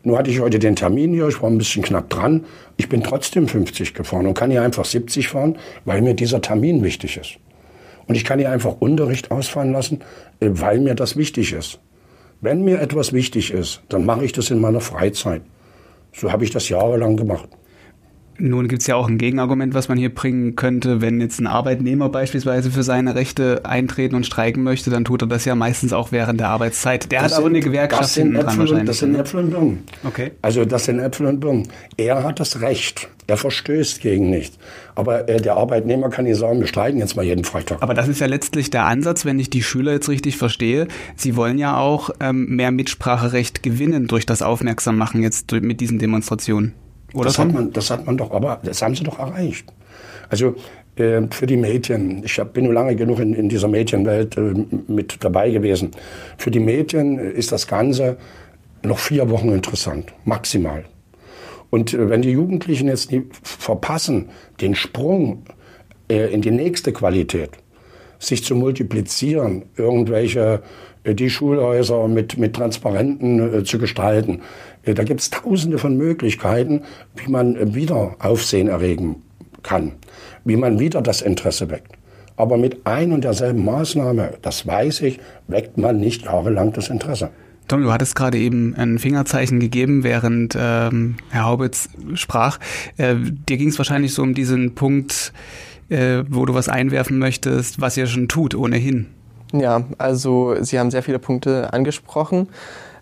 Nur 0.04 0.18
hatte 0.18 0.32
ich 0.32 0.40
heute 0.40 0.60
den 0.60 0.76
Termin 0.76 1.14
hier, 1.14 1.28
ich 1.28 1.42
war 1.42 1.50
ein 1.50 1.58
bisschen 1.58 1.84
knapp 1.84 2.10
dran. 2.10 2.46
Ich 2.78 2.88
bin 2.88 3.04
trotzdem 3.04 3.48
50 3.48 3.94
gefahren 3.94 4.28
und 4.28 4.34
kann 4.34 4.50
hier 4.50 4.62
einfach 4.62 4.86
70 4.86 5.28
fahren, 5.28 5.58
weil 5.84 6.02
mir 6.02 6.14
dieser 6.14 6.42
Termin 6.42 6.84
wichtig 6.84 7.18
ist. 7.18 7.38
Und 8.08 8.16
ich 8.16 8.24
kann 8.24 8.40
hier 8.40 8.50
einfach 8.50 8.78
Unterricht 8.80 9.30
ausfallen 9.30 9.72
lassen, 9.72 10.00
äh, 10.40 10.50
weil 10.52 10.80
mir 10.80 10.96
das 10.96 11.18
wichtig 11.18 11.54
ist. 11.54 11.80
Wenn 12.42 12.64
mir 12.64 12.80
etwas 12.80 13.12
wichtig 13.12 13.52
ist, 13.52 13.82
dann 13.90 14.06
mache 14.06 14.24
ich 14.24 14.32
das 14.32 14.50
in 14.50 14.60
meiner 14.60 14.80
Freizeit. 14.80 15.42
So 16.14 16.32
habe 16.32 16.46
ich 16.46 16.52
das 16.52 16.70
jahrelang 16.70 17.18
gemacht. 17.18 17.50
Nun 18.40 18.68
gibt 18.70 18.82
es 18.82 18.88
ja 18.88 18.96
auch 18.96 19.08
ein 19.10 19.18
Gegenargument, 19.18 19.74
was 19.74 19.90
man 19.90 19.98
hier 19.98 20.14
bringen 20.14 20.56
könnte. 20.56 21.02
Wenn 21.02 21.20
jetzt 21.20 21.40
ein 21.40 21.48
Arbeitnehmer 21.48 22.10
beispielsweise 22.10 22.72
für 22.72 22.84
seine 22.84 23.16
Rechte 23.16 23.62
eintreten 23.66 24.16
und 24.16 24.26
streiken 24.26 24.64
möchte, 24.64 24.90
dann 24.90 25.04
tut 25.04 25.24
er 25.24 25.28
das 25.28 25.46
ja 25.46 25.56
meistens 25.56 25.92
auch 25.92 26.12
während 26.12 26.40
der 26.40 26.50
Arbeitszeit. 26.50 27.12
Der 27.12 27.22
das 27.22 27.34
hat 27.34 27.40
aber 27.40 27.48
eine 27.48 27.60
Gewerkschaft 27.60 28.16
hinten 28.16 28.36
dran 28.36 28.58
wahrscheinlich. 28.58 28.86
Das 28.86 29.00
sind 29.00 29.12
ne? 29.12 29.20
Äpfel 29.20 29.42
und 29.42 29.50
Birnen. 29.52 29.84
Okay. 30.06 30.32
Also 30.42 30.64
das 30.64 30.86
sind 30.86 31.00
Äpfel 31.00 31.28
und 31.28 31.40
Birnen. 31.42 31.68
Er 31.98 32.24
hat 32.24 32.40
das 32.40 32.62
Recht. 32.62 33.10
Er 33.28 33.38
verstößt 33.38 34.02
gegen 34.02 34.30
nichts. 34.30 34.58
Aber 34.96 35.30
äh, 35.30 35.40
der 35.40 35.56
Arbeitnehmer 35.56 36.10
kann 36.10 36.26
nicht 36.26 36.38
sagen, 36.38 36.60
wir 36.62 36.68
streiken 36.68 37.00
jetzt 37.00 37.16
mal 37.16 37.24
jeden 37.24 37.44
Freitag. 37.44 37.82
Aber 37.82 37.94
das 37.94 38.08
ist 38.08 38.20
ja 38.20 38.28
letztlich 38.28 38.72
der 38.72 38.86
Ansatz, 38.86 39.26
wenn 39.26 39.38
ich 39.38 39.50
die 39.50 39.62
Schüler 39.62 39.92
jetzt 39.92 40.10
richtig 40.10 40.38
verstehe. 40.38 40.88
Sie 41.16 41.36
wollen 41.36 41.60
ja 41.60 41.78
auch 41.78 42.10
ähm, 42.20 42.56
mehr 42.56 42.72
Mitspracherecht 42.72 43.62
gewinnen 43.62 44.08
durch 44.08 44.26
das 44.26 44.42
Aufmerksammachen 44.42 45.22
jetzt 45.22 45.52
mit 45.52 45.80
diesen 45.80 46.00
Demonstrationen. 46.00 46.74
Oder 47.14 47.26
das, 47.26 47.40
hat 47.40 47.54
man, 47.54 47.72
das 47.74 47.90
hat 47.90 48.06
man 48.06 48.18
doch, 48.18 48.32
aber 48.32 48.60
das 48.64 48.82
haben 48.82 48.96
sie 48.96 49.04
doch 49.04 49.20
erreicht. 49.20 49.66
Also 50.30 50.56
äh, 50.96 51.22
für 51.32 51.48
die 51.48 51.58
Mädchen, 51.58 52.24
ich 52.24 52.40
hab, 52.40 52.54
bin 52.54 52.66
nur 52.66 52.74
lange 52.74 52.96
genug 52.96 53.20
in, 53.20 53.34
in 53.34 53.50
dieser 53.50 53.68
Mädchenwelt 53.68 54.38
äh, 54.38 54.54
mit 54.88 55.24
dabei 55.24 55.50
gewesen. 55.50 55.92
Für 56.38 56.52
die 56.52 56.60
Mädchen 56.60 57.18
ist 57.18 57.52
das 57.52 57.68
Ganze 57.68 58.18
noch 58.84 59.00
vier 59.00 59.30
Wochen 59.30 59.50
interessant, 59.50 60.14
maximal. 60.26 60.86
Und 61.70 61.94
äh, 61.94 62.10
wenn 62.10 62.22
die 62.22 62.32
Jugendlichen 62.32 62.88
jetzt 62.88 63.12
nie 63.12 63.24
verpassen, 63.44 64.30
den 64.62 64.76
Sprung 64.76 65.44
äh, 66.10 66.32
in 66.34 66.42
die 66.42 66.52
nächste 66.52 66.94
Qualität, 66.94 67.52
sich 68.20 68.44
zu 68.44 68.56
multiplizieren, 68.56 69.64
irgendwelche 69.78 70.40
äh, 70.40 70.60
die 71.06 71.30
Schulhäuser 71.30 72.08
mit, 72.08 72.38
mit 72.38 72.56
Transparenten 72.56 73.54
äh, 73.54 73.64
zu 73.64 73.80
gestalten. 73.80 74.42
Äh, 74.84 74.94
da 74.94 75.04
gibt 75.04 75.22
es 75.22 75.30
tausende 75.30 75.78
von 75.78 75.98
Möglichkeiten, 75.98 76.82
wie 77.16 77.32
man 77.32 77.56
äh, 77.56 77.74
wieder 77.74 78.16
Aufsehen 78.20 78.68
erregen 78.68 79.24
kann, 79.64 79.94
wie 80.46 80.56
man 80.56 80.80
wieder 80.80 81.02
das 81.02 81.22
Interesse 81.22 81.70
weckt. 81.70 81.94
Aber 82.36 82.58
mit 82.58 82.86
ein 82.86 83.12
und 83.12 83.24
derselben 83.24 83.66
Maßnahme, 83.66 84.38
das 84.42 84.66
weiß 84.66 85.02
ich, 85.02 85.20
weckt 85.48 85.78
man 85.78 86.00
nicht 86.00 86.24
jahrelang 86.24 86.72
das 86.72 86.90
Interesse. 86.90 87.32
Tom, 87.68 87.84
du 87.84 87.92
hattest 87.92 88.16
gerade 88.16 88.38
eben 88.38 88.74
ein 88.76 88.98
Fingerzeichen 88.98 89.60
gegeben, 89.60 90.04
während 90.04 90.58
ähm, 90.60 91.18
Herr 91.30 91.46
Haubitz 91.46 91.90
sprach. 92.16 92.60
Äh, 92.98 93.16
dir 93.18 93.58
ging 93.58 93.70
es 93.70 93.78
wahrscheinlich 93.78 94.14
so 94.14 94.24
um 94.24 94.34
diesen 94.34 94.74
Punkt, 94.74 95.34
äh, 95.90 96.24
wo 96.28 96.46
du 96.46 96.54
was 96.54 96.68
einwerfen 96.68 97.20
möchtest, 97.20 97.80
was 97.80 97.96
ihr 97.96 98.08
schon 98.08 98.28
tut, 98.28 98.56
ohnehin. 98.56 99.08
Ja, 99.52 99.84
also 99.98 100.56
Sie 100.62 100.80
haben 100.80 100.92
sehr 100.92 101.04
viele 101.04 101.20
Punkte 101.20 101.74
angesprochen 101.74 102.50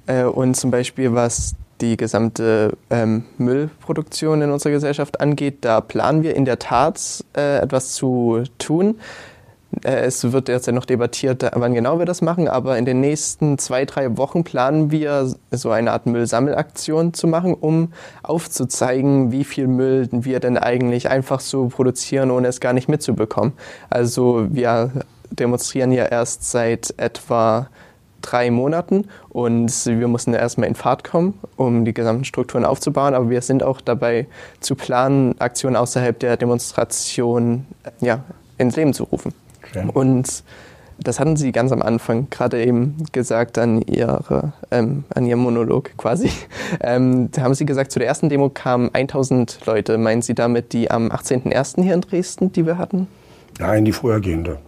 äh, 0.06 0.24
und 0.24 0.56
zum 0.56 0.72
Beispiel 0.72 1.14
was 1.14 1.56
die 1.82 1.98
gesamte 1.98 2.76
ähm, 2.90 3.24
Müllproduktion 3.38 4.42
in 4.42 4.52
unserer 4.52 4.74
Gesellschaft 4.74 5.22
angeht, 5.22 5.60
da 5.62 5.82
planen 5.82 6.24
wir 6.24 6.36
in 6.36 6.46
der 6.46 6.60
Tat 6.60 7.24
äh, 7.36 7.60
etwas 7.60 7.94
zu 7.94 8.44
tun. 8.58 8.96
Äh, 9.84 10.06
es 10.06 10.32
wird 10.32 10.50
jetzt 10.50 10.68
noch 10.72 10.86
debattiert, 10.86 11.46
wann 11.54 11.74
genau 11.74 12.00
wir 12.00 12.06
das 12.06 12.22
machen, 12.22 12.48
aber 12.48 12.78
in 12.78 12.86
den 12.86 13.02
nächsten 13.02 13.58
zwei, 13.58 13.86
drei 13.86 14.18
Wochen 14.18 14.44
planen 14.44 14.92
wir 14.92 15.32
so 15.52 15.70
eine 15.70 15.92
Art 15.92 16.06
Müllsammelaktion 16.06 17.14
zu 17.14 17.28
machen, 17.28 17.54
um 17.54 17.94
aufzuzeigen, 18.24 19.32
wie 19.32 19.44
viel 19.44 19.68
Müll 19.68 20.08
wir 20.12 20.40
denn 20.40 20.58
eigentlich 20.58 21.10
einfach 21.10 21.42
so 21.42 21.68
produzieren, 21.68 22.32
ohne 22.32 22.48
es 22.48 22.60
gar 22.60 22.74
nicht 22.74 22.90
mitzubekommen. 22.90 23.54
Also 23.90 24.48
wir 24.50 24.92
demonstrieren 25.32 25.92
ja 25.92 26.06
erst 26.06 26.50
seit 26.50 26.94
etwa 26.98 27.68
drei 28.22 28.52
Monaten 28.52 29.06
und 29.30 29.86
wir 29.86 30.08
mussten 30.08 30.34
erstmal 30.34 30.68
in 30.68 30.76
Fahrt 30.76 31.04
kommen, 31.04 31.40
um 31.56 31.86
die 31.86 31.94
gesamten 31.94 32.26
Strukturen 32.26 32.66
aufzubauen. 32.66 33.14
Aber 33.14 33.30
wir 33.30 33.42
sind 33.42 33.64
auch 33.64 33.80
dabei 33.82 34.28
zu 34.60 34.76
planen, 34.76 35.40
Aktionen 35.40 35.76
außerhalb 35.76 36.20
der 36.20 36.38
Demonstration 36.38 37.66
ja, 38.02 38.24
ins 38.58 38.76
Leben 38.76 38.94
zu 38.94 39.04
rufen. 39.04 39.34
Okay. 39.70 39.88
Und 39.94 40.44
das 41.00 41.20
hatten 41.20 41.38
Sie 41.38 41.52
ganz 41.52 41.72
am 41.72 41.82
Anfang 41.82 42.28
gerade 42.30 42.64
eben 42.64 42.98
gesagt 43.12 43.58
an, 43.58 43.82
ihre, 43.84 44.54
ähm, 44.72 45.04
an 45.14 45.26
Ihrem 45.26 45.40
Monolog 45.40 45.92
quasi. 45.98 46.30
Ähm, 46.82 47.32
da 47.32 47.44
haben 47.44 47.54
Sie 47.54 47.66
gesagt, 47.66 47.92
zu 47.92 48.00
der 48.00 48.10
ersten 48.10 48.28
Demo 48.28 48.50
kamen 48.50 48.90
1000 48.94 49.66
Leute. 49.66 49.98
Meinen 49.98 50.22
Sie 50.22 50.36
damit 50.36 50.74
die 50.74 50.92
am 50.92 51.10
18.01. 51.10 51.82
hier 51.82 51.94
in 51.94 52.02
Dresden, 52.02 52.52
die 52.52 52.66
wir 52.66 52.78
hatten? 52.78 53.08
Nein, 53.58 53.86
die 53.86 53.94
vorhergehende. 53.94 54.60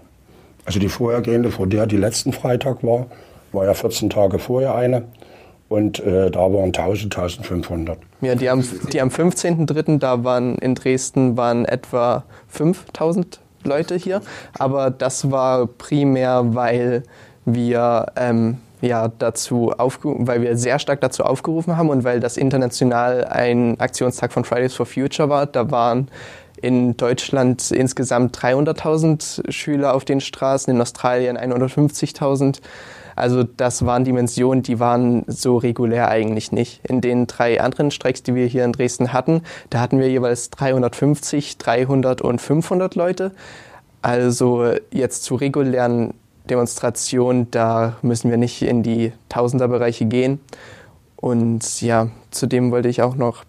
Also 0.70 0.80
die 0.80 0.90
vorhergehende, 0.90 1.50
vor 1.50 1.66
der 1.66 1.88
die 1.88 1.98
letzten 1.98 2.32
Freitag 2.32 2.84
war, 2.84 3.08
war 3.54 3.66
ja 3.66 3.74
14 3.74 4.12
Tage 4.12 4.38
vorher 4.38 4.76
eine. 4.76 5.06
Und 5.68 6.00
äh, 6.00 6.30
da 6.30 6.42
waren 6.42 6.66
1000, 6.66 7.18
1500. 7.18 7.98
Ja, 8.22 8.36
die 8.36 8.52
am, 8.52 8.64
die 8.94 9.02
am 9.02 9.10
15.03. 9.10 9.98
da 9.98 10.24
waren 10.24 10.60
in 10.60 10.76
Dresden 10.76 11.38
waren 11.38 11.66
etwa 11.66 12.24
5000 12.50 13.40
Leute 13.64 13.96
hier. 13.96 14.22
Aber 14.60 14.92
das 14.92 15.32
war 15.32 15.66
primär, 15.66 16.54
weil 16.54 17.02
wir 17.46 18.06
ähm, 18.16 18.58
ja 18.82 19.08
dazu 19.08 19.74
weil 19.76 20.44
wir 20.44 20.56
sehr 20.56 20.78
stark 20.78 21.02
dazu 21.02 21.24
aufgerufen 21.24 21.78
haben 21.78 21.90
und 21.90 22.04
weil 22.04 22.20
das 22.20 22.38
international 22.38 23.26
ein 23.26 23.80
Aktionstag 23.80 24.32
von 24.32 24.44
Fridays 24.44 24.76
for 24.76 24.86
Future 24.86 25.30
war. 25.30 25.48
Da 25.48 25.72
waren 25.72 26.10
in 26.62 26.98
Deutschland 26.98 27.72
insgesamt 27.72 28.38
300.000 28.38 29.52
Schüler 29.52 29.94
auf 29.94 30.06
den 30.06 30.22
Straßen, 30.22 30.74
in 30.74 30.82
Australien 30.82 31.38
150.000. 31.38 32.60
Also 33.16 33.44
das 33.44 33.86
waren 33.86 34.06
Dimensionen, 34.06 34.64
die 34.64 34.80
waren 34.80 35.26
so 35.28 35.58
regulär 35.58 36.08
eigentlich 36.08 36.54
nicht. 36.54 36.86
In 36.86 37.02
den 37.02 37.28
drei 37.28 37.60
anderen 37.60 37.92
Streiks, 37.92 38.24
die 38.24 38.34
wir 38.34 38.46
hier 38.46 38.64
in 38.64 38.72
Dresden 38.72 39.12
hatten, 39.12 39.42
da 39.70 39.82
hatten 39.82 40.00
wir 40.00 40.10
jeweils 40.10 40.50
350, 40.52 41.58
300 41.58 42.22
und 42.22 42.40
500 42.40 42.96
Leute. 42.96 43.32
Also 44.02 44.72
jetzt 44.92 45.24
zu 45.24 45.36
regulären 45.36 46.14
Demonstrationen, 46.50 47.52
da 47.52 47.98
müssen 48.02 48.32
wir 48.32 48.38
nicht 48.38 48.62
in 48.62 48.84
die 48.84 49.12
Tausenderbereiche 49.28 50.06
gehen. 50.06 50.40
Und 51.18 51.82
ja, 51.82 52.08
zudem 52.32 52.72
wollte 52.72 52.88
ich 52.88 53.02
auch 53.02 53.16
noch 53.16 53.44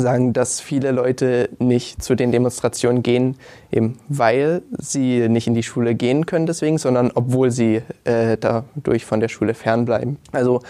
sagen, 0.00 0.32
dass 0.32 0.60
viele 0.60 0.90
Leute 0.90 1.50
nicht 1.58 2.02
zu 2.02 2.14
den 2.14 2.32
Demonstrationen 2.32 3.02
gehen, 3.02 3.36
eben 3.70 3.98
weil 4.08 4.62
sie 4.78 5.28
nicht 5.28 5.46
in 5.46 5.54
die 5.54 5.62
Schule 5.62 5.94
gehen 5.94 6.26
können 6.26 6.46
deswegen, 6.46 6.78
sondern 6.78 7.10
obwohl 7.14 7.50
sie 7.50 7.82
äh, 8.04 8.36
dadurch 8.38 9.04
von 9.04 9.20
der 9.20 9.28
Schule 9.28 9.54
fernbleiben. 9.54 10.18
Also 10.32 10.60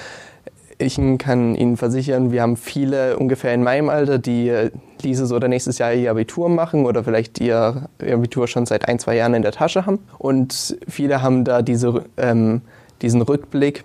ich 0.78 0.98
kann 1.18 1.54
Ihnen 1.54 1.76
versichern, 1.76 2.32
wir 2.32 2.42
haben 2.42 2.56
viele 2.56 3.16
ungefähr 3.16 3.54
in 3.54 3.62
meinem 3.62 3.88
Alter, 3.88 4.18
die 4.18 4.48
äh, 4.48 4.70
dieses 5.02 5.32
oder 5.32 5.48
nächstes 5.48 5.78
Jahr 5.78 5.92
ihr 5.92 6.10
Abitur 6.10 6.48
machen 6.48 6.86
oder 6.86 7.04
vielleicht 7.04 7.40
ihr 7.40 7.88
Abitur 8.00 8.48
schon 8.48 8.66
seit 8.66 8.88
ein, 8.88 8.98
zwei 8.98 9.16
Jahren 9.16 9.34
in 9.34 9.42
der 9.42 9.52
Tasche 9.52 9.86
haben. 9.86 10.00
Und 10.18 10.76
viele 10.88 11.22
haben 11.22 11.44
da 11.44 11.62
diese, 11.62 12.04
ähm, 12.16 12.62
diesen 13.00 13.22
Rückblick 13.22 13.84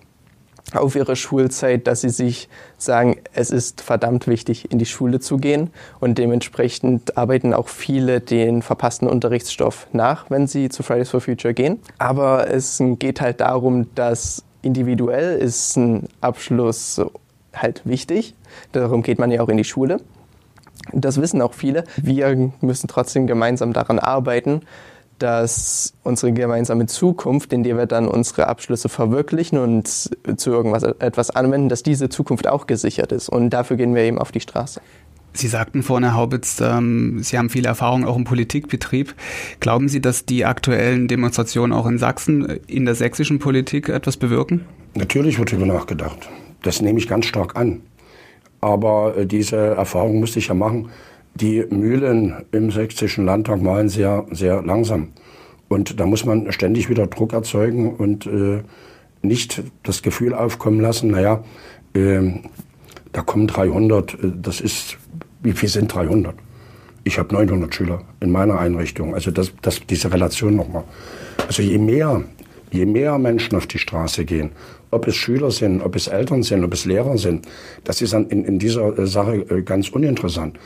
auf 0.73 0.95
ihre 0.95 1.15
Schulzeit, 1.15 1.87
dass 1.87 2.01
sie 2.01 2.09
sich 2.09 2.49
sagen, 2.77 3.17
es 3.33 3.51
ist 3.51 3.81
verdammt 3.81 4.27
wichtig, 4.27 4.71
in 4.71 4.79
die 4.79 4.85
Schule 4.85 5.19
zu 5.19 5.37
gehen. 5.37 5.69
Und 5.99 6.17
dementsprechend 6.17 7.17
arbeiten 7.17 7.53
auch 7.53 7.69
viele 7.69 8.19
den 8.19 8.61
verpassten 8.61 9.07
Unterrichtsstoff 9.07 9.87
nach, 9.93 10.29
wenn 10.29 10.47
sie 10.47 10.69
zu 10.69 10.83
Fridays 10.83 11.09
for 11.09 11.21
Future 11.21 11.53
gehen. 11.53 11.79
Aber 11.97 12.49
es 12.49 12.81
geht 12.99 13.21
halt 13.21 13.39
darum, 13.39 13.93
dass 13.95 14.43
individuell 14.61 15.37
ist 15.37 15.77
ein 15.77 16.07
Abschluss 16.19 17.01
halt 17.53 17.81
wichtig. 17.85 18.35
Darum 18.71 19.03
geht 19.03 19.19
man 19.19 19.31
ja 19.31 19.41
auch 19.41 19.49
in 19.49 19.57
die 19.57 19.63
Schule. 19.63 20.01
Das 20.93 21.19
wissen 21.19 21.41
auch 21.41 21.53
viele. 21.53 21.83
Wir 21.97 22.51
müssen 22.61 22.87
trotzdem 22.87 23.27
gemeinsam 23.27 23.73
daran 23.73 23.99
arbeiten, 23.99 24.61
dass 25.19 25.93
unsere 26.03 26.31
gemeinsame 26.31 26.85
Zukunft, 26.85 27.53
in 27.53 27.63
der 27.63 27.77
wir 27.77 27.85
dann 27.85 28.07
unsere 28.07 28.47
Abschlüsse 28.47 28.89
verwirklichen 28.89 29.57
und 29.57 29.87
zu 29.87 30.51
irgendwas 30.51 30.83
etwas 30.83 31.29
anwenden, 31.29 31.69
dass 31.69 31.83
diese 31.83 32.09
Zukunft 32.09 32.47
auch 32.47 32.67
gesichert 32.67 33.11
ist. 33.11 33.29
Und 33.29 33.49
dafür 33.51 33.77
gehen 33.77 33.95
wir 33.95 34.03
eben 34.03 34.19
auf 34.19 34.31
die 34.31 34.39
Straße. 34.39 34.81
Sie 35.33 35.47
sagten 35.47 35.83
vorhin, 35.83 36.03
Herr 36.03 36.15
Haubitz, 36.15 36.59
ähm, 36.61 37.19
Sie 37.21 37.37
haben 37.37 37.49
viel 37.49 37.65
Erfahrung 37.65 38.05
auch 38.05 38.15
im 38.15 38.23
Politikbetrieb. 38.23 39.13
Glauben 39.59 39.87
Sie, 39.87 40.01
dass 40.01 40.25
die 40.25 40.45
aktuellen 40.45 41.07
Demonstrationen 41.07 41.77
auch 41.77 41.85
in 41.85 41.99
Sachsen, 41.99 42.59
in 42.67 42.85
der 42.85 42.95
sächsischen 42.95 43.37
Politik 43.37 43.89
etwas 43.89 44.17
bewirken? 44.17 44.65
Natürlich 44.95 45.37
wird 45.37 45.51
darüber 45.51 45.67
nachgedacht. 45.67 46.29
Das 46.63 46.81
nehme 46.81 46.97
ich 46.97 47.07
ganz 47.07 47.25
stark 47.25 47.55
an. 47.55 47.81
Aber 48.61 49.15
äh, 49.15 49.25
diese 49.27 49.57
Erfahrung 49.57 50.19
musste 50.19 50.39
ich 50.39 50.47
ja 50.47 50.55
machen 50.55 50.89
die 51.37 51.65
Mühlen 51.69 52.45
im 52.51 52.71
sächsischen 52.71 53.25
Landtag 53.25 53.61
malen 53.61 53.89
sehr, 53.89 54.25
sehr 54.31 54.61
langsam. 54.61 55.09
Und 55.69 55.99
da 55.99 56.05
muss 56.05 56.25
man 56.25 56.51
ständig 56.51 56.89
wieder 56.89 57.07
Druck 57.07 57.33
erzeugen 57.33 57.93
und 57.93 58.25
äh, 58.25 58.63
nicht 59.21 59.63
das 59.83 60.01
Gefühl 60.01 60.33
aufkommen 60.33 60.79
lassen, 60.79 61.11
naja, 61.11 61.43
äh, 61.93 62.21
da 63.11 63.21
kommen 63.21 63.47
300, 63.47 64.13
äh, 64.13 64.17
das 64.41 64.61
ist, 64.61 64.97
wie 65.43 65.51
viel 65.51 65.69
sind 65.69 65.93
300? 65.93 66.35
Ich 67.03 67.19
habe 67.19 67.33
900 67.33 67.73
Schüler 67.73 68.01
in 68.19 68.31
meiner 68.31 68.59
Einrichtung. 68.59 69.13
Also 69.13 69.31
das, 69.31 69.53
das, 69.61 69.81
diese 69.87 70.11
Relation 70.11 70.55
nochmal. 70.55 70.83
Also 71.47 71.61
je 71.61 71.77
mehr 71.77 72.23
Je 72.71 72.85
mehr 72.85 73.17
Menschen 73.17 73.55
auf 73.55 73.67
die 73.67 73.77
Straße 73.77 74.25
gehen, 74.25 74.51
ob 74.91 75.07
es 75.07 75.15
Schüler 75.15 75.51
sind, 75.51 75.81
ob 75.81 75.95
es 75.95 76.07
Eltern 76.07 76.43
sind, 76.43 76.63
ob 76.63 76.73
es 76.73 76.85
Lehrer 76.85 77.17
sind, 77.17 77.47
das 77.83 78.01
ist 78.01 78.13
in, 78.13 78.45
in 78.45 78.59
dieser 78.59 78.97
äh, 78.97 79.07
Sache 79.07 79.35
äh, 79.49 79.61
ganz 79.61 79.89
uninteressant. 79.89 80.57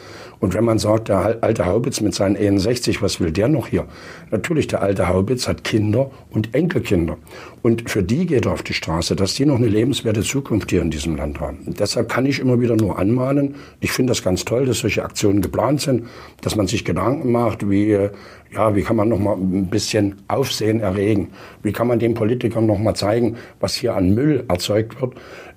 Und 0.41 0.55
wenn 0.55 0.65
man 0.65 0.79
sagt, 0.79 1.09
der 1.09 1.37
alte 1.41 1.67
Haubitz 1.67 2.01
mit 2.01 2.15
seinen 2.15 2.35
61, 2.35 3.01
was 3.01 3.19
will 3.19 3.31
der 3.31 3.47
noch 3.47 3.67
hier? 3.67 3.85
Natürlich, 4.31 4.65
der 4.65 4.81
alte 4.81 5.07
Haubitz 5.07 5.47
hat 5.47 5.63
Kinder 5.63 6.09
und 6.31 6.55
Enkelkinder. 6.55 7.17
Und 7.61 7.89
für 7.91 8.01
die 8.01 8.25
geht 8.25 8.47
er 8.47 8.53
auf 8.53 8.63
die 8.63 8.73
Straße, 8.73 9.15
dass 9.15 9.35
die 9.35 9.45
noch 9.45 9.57
eine 9.57 9.67
lebenswerte 9.67 10.21
Zukunft 10.21 10.71
hier 10.71 10.81
in 10.81 10.89
diesem 10.89 11.15
Land 11.15 11.39
haben. 11.39 11.59
Und 11.67 11.79
deshalb 11.79 12.09
kann 12.09 12.25
ich 12.25 12.39
immer 12.39 12.59
wieder 12.59 12.75
nur 12.75 12.97
anmahnen. 12.97 13.53
Ich 13.81 13.91
finde 13.91 14.11
das 14.11 14.23
ganz 14.23 14.43
toll, 14.43 14.65
dass 14.65 14.79
solche 14.79 15.03
Aktionen 15.03 15.41
geplant 15.41 15.81
sind, 15.81 16.07
dass 16.41 16.55
man 16.55 16.65
sich 16.65 16.85
Gedanken 16.85 17.31
macht, 17.31 17.69
wie, 17.69 18.09
ja, 18.51 18.75
wie 18.75 18.81
kann 18.81 18.95
man 18.95 19.09
noch 19.09 19.19
mal 19.19 19.35
ein 19.35 19.67
bisschen 19.67 20.23
Aufsehen 20.27 20.79
erregen? 20.79 21.29
Wie 21.61 21.71
kann 21.71 21.85
man 21.87 21.99
den 21.99 22.15
Politikern 22.15 22.65
noch 22.65 22.79
mal 22.79 22.95
zeigen, 22.95 23.37
was 23.59 23.75
hier 23.75 23.95
an 23.95 24.10
Müll 24.13 24.43
erzeugt 24.47 25.01
wird? 25.01 25.13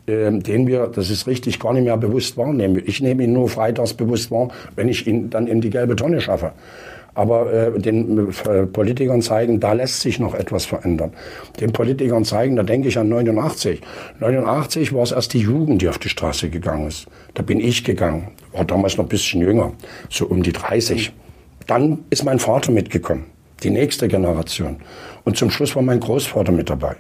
Ähm, 0.07 0.43
den 0.43 0.67
wir, 0.67 0.87
das 0.89 1.09
ist 1.09 1.27
richtig, 1.27 1.59
gar 1.59 1.73
nicht 1.73 1.85
mehr 1.85 1.97
bewusst 1.97 2.37
wahrnehmen. 2.37 2.83
Ich 2.85 3.01
nehme 3.01 3.25
ihn 3.25 3.33
nur 3.33 3.49
freitags 3.49 3.95
bewusst 3.95 4.31
wahr, 4.31 4.49
wenn 4.77 4.89
ich 4.89 5.07
ihn 5.07 5.31
dann 5.31 5.47
in 5.47 5.63
die 5.63 5.71
gelbe 5.71 5.97
Tonne 5.97 6.21
schaffe. 6.21 6.53
Aber 7.15 7.51
äh, 7.51 7.81
den 7.81 8.29
äh, 8.29 8.67
Politikern 8.67 9.23
zeigen, 9.23 9.61
da 9.61 9.73
lässt 9.73 10.01
sich 10.01 10.19
noch 10.19 10.35
etwas 10.35 10.67
verändern. 10.67 11.13
Den 11.59 11.73
Politikern 11.73 12.25
zeigen, 12.25 12.57
da 12.57 12.65
denke 12.65 12.89
ich 12.89 12.99
an 12.99 13.09
89. 13.09 13.81
89 14.21 14.93
war 14.93 15.05
es 15.05 15.13
erst 15.13 15.33
die 15.33 15.39
Jugend, 15.39 15.81
die 15.81 15.89
auf 15.89 15.99
die 15.99 16.11
Straße 16.11 16.51
gegangen 16.51 16.89
ist. 16.89 17.07
Da 17.33 17.43
bin 17.43 17.59
ich 17.59 17.83
gegangen, 17.83 18.29
war 18.53 18.65
damals 18.67 18.99
noch 18.99 19.07
ein 19.07 19.09
bisschen 19.09 19.41
jünger, 19.41 19.73
so 20.11 20.27
um 20.27 20.43
die 20.43 20.53
30. 20.53 21.13
Dann 21.67 22.01
ist 22.11 22.25
mein 22.25 22.41
Vater 22.41 22.73
mitgekommen, 22.73 23.25
die 23.63 23.71
nächste 23.71 24.09
Generation. 24.09 24.77
Und 25.25 25.39
zum 25.39 25.51
Schluss 25.51 25.75
war 25.77 25.83
mein 25.83 26.01
Großvater 26.01 26.53
mit 26.53 26.69
dabei. 26.69 26.97